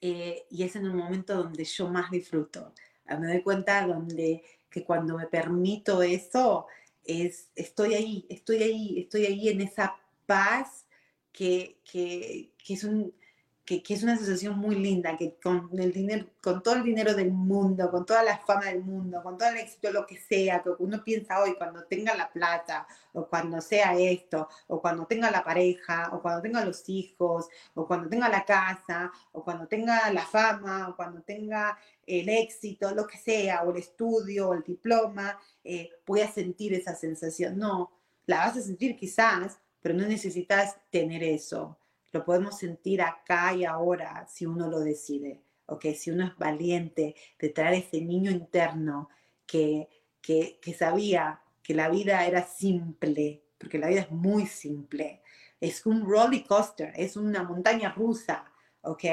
[0.00, 2.74] Eh, y es en un momento donde yo más disfruto.
[3.06, 6.66] Ah, me doy cuenta donde, que cuando me permito eso,
[7.04, 9.94] es, estoy ahí, estoy ahí, estoy ahí en esa
[10.26, 10.88] paz
[11.30, 13.14] que, que, que es un,
[13.64, 17.30] que, es una sensación muy linda, que con el dinero, con todo el dinero del
[17.30, 20.70] mundo, con toda la fama del mundo, con todo el éxito, lo que sea, que
[20.80, 25.44] uno piensa hoy, cuando tenga la plata, o cuando sea esto, o cuando tenga la
[25.44, 30.26] pareja, o cuando tenga los hijos, o cuando tenga la casa, o cuando tenga la
[30.26, 35.38] fama, o cuando tenga el éxito, lo que sea, o el estudio, o el diploma,
[35.62, 37.58] eh, voy a sentir esa sensación.
[37.58, 37.92] No,
[38.26, 41.78] la vas a sentir quizás, pero no necesitas tener eso
[42.12, 45.86] lo podemos sentir acá y ahora si uno lo decide, ¿ok?
[45.96, 49.08] Si uno es valiente de traer ese niño interno
[49.46, 49.88] que,
[50.20, 55.22] que, sabía que la vida era simple, porque la vida es muy simple.
[55.60, 58.44] Es un roller coaster, es una montaña rusa,
[58.82, 59.04] ¿ok?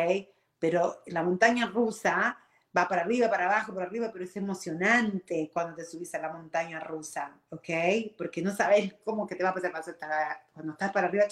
[0.60, 2.38] Pero la montaña rusa
[2.76, 6.34] va para arriba, para abajo, para arriba, pero es emocionante cuando te subís a la
[6.34, 7.70] montaña rusa, ¿ok?
[8.18, 9.72] Porque no sabes cómo que te va a pasar
[10.54, 11.26] cuando estás para arriba,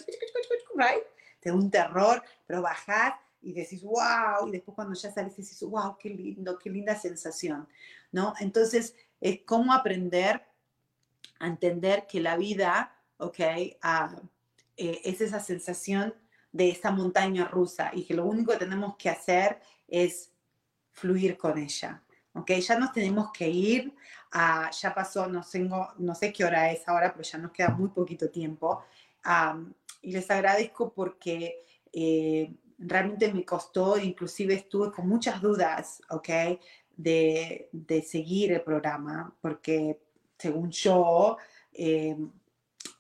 [0.76, 1.17] right?
[1.40, 5.98] Te un terror, pero bajar y decís, wow, y después cuando ya sales decís, wow,
[5.98, 7.68] qué lindo, qué linda sensación,
[8.12, 8.34] ¿no?
[8.40, 10.44] Entonces, es cómo aprender
[11.40, 13.40] a entender que la vida, ¿ok?
[13.82, 14.16] Ah,
[14.76, 16.14] eh, es esa sensación
[16.52, 20.32] de esa montaña rusa y que lo único que tenemos que hacer es
[20.92, 22.02] fluir con ella.
[22.34, 22.52] ¿ok?
[22.52, 23.94] Ya nos tenemos que ir,
[24.34, 27.90] ya pasó, no, tengo, no sé qué hora es ahora, pero ya nos queda muy
[27.90, 28.84] poquito tiempo.
[30.02, 36.30] Y les agradezco porque eh, realmente me costó, inclusive estuve con muchas dudas, ¿ok?
[36.96, 40.00] De, de seguir el programa, porque
[40.38, 41.38] según yo,
[41.74, 42.16] eh,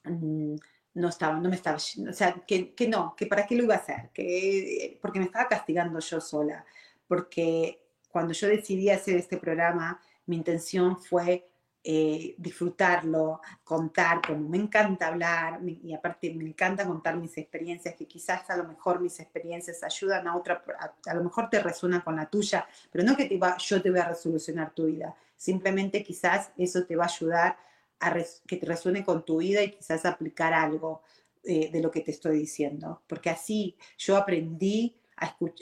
[0.03, 0.55] mm,
[0.95, 3.75] no estaba, no me estaba, o sea, que, que, no, que para qué lo iba
[3.75, 6.65] a hacer, que, porque me estaba castigando yo sola,
[7.07, 11.47] porque cuando yo decidí hacer este programa, mi intención fue
[11.89, 18.05] eh, disfrutarlo, contar, como me encanta hablar y aparte me encanta contar mis experiencias, que
[18.05, 20.61] quizás a lo mejor mis experiencias ayudan a otra,
[21.05, 23.89] a, lo mejor te resuena con la tuya, pero no que te va, yo te
[23.89, 27.57] voy a resolucionar tu vida, simplemente quizás eso te va a ayudar
[28.01, 31.03] a que te resuene con tu vida y quizás aplicar algo
[31.45, 34.99] eh, de lo que te estoy diciendo, porque así yo aprendí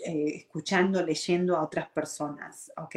[0.04, 2.96] eh, escuchando, leyendo a otras personas, ¿ok?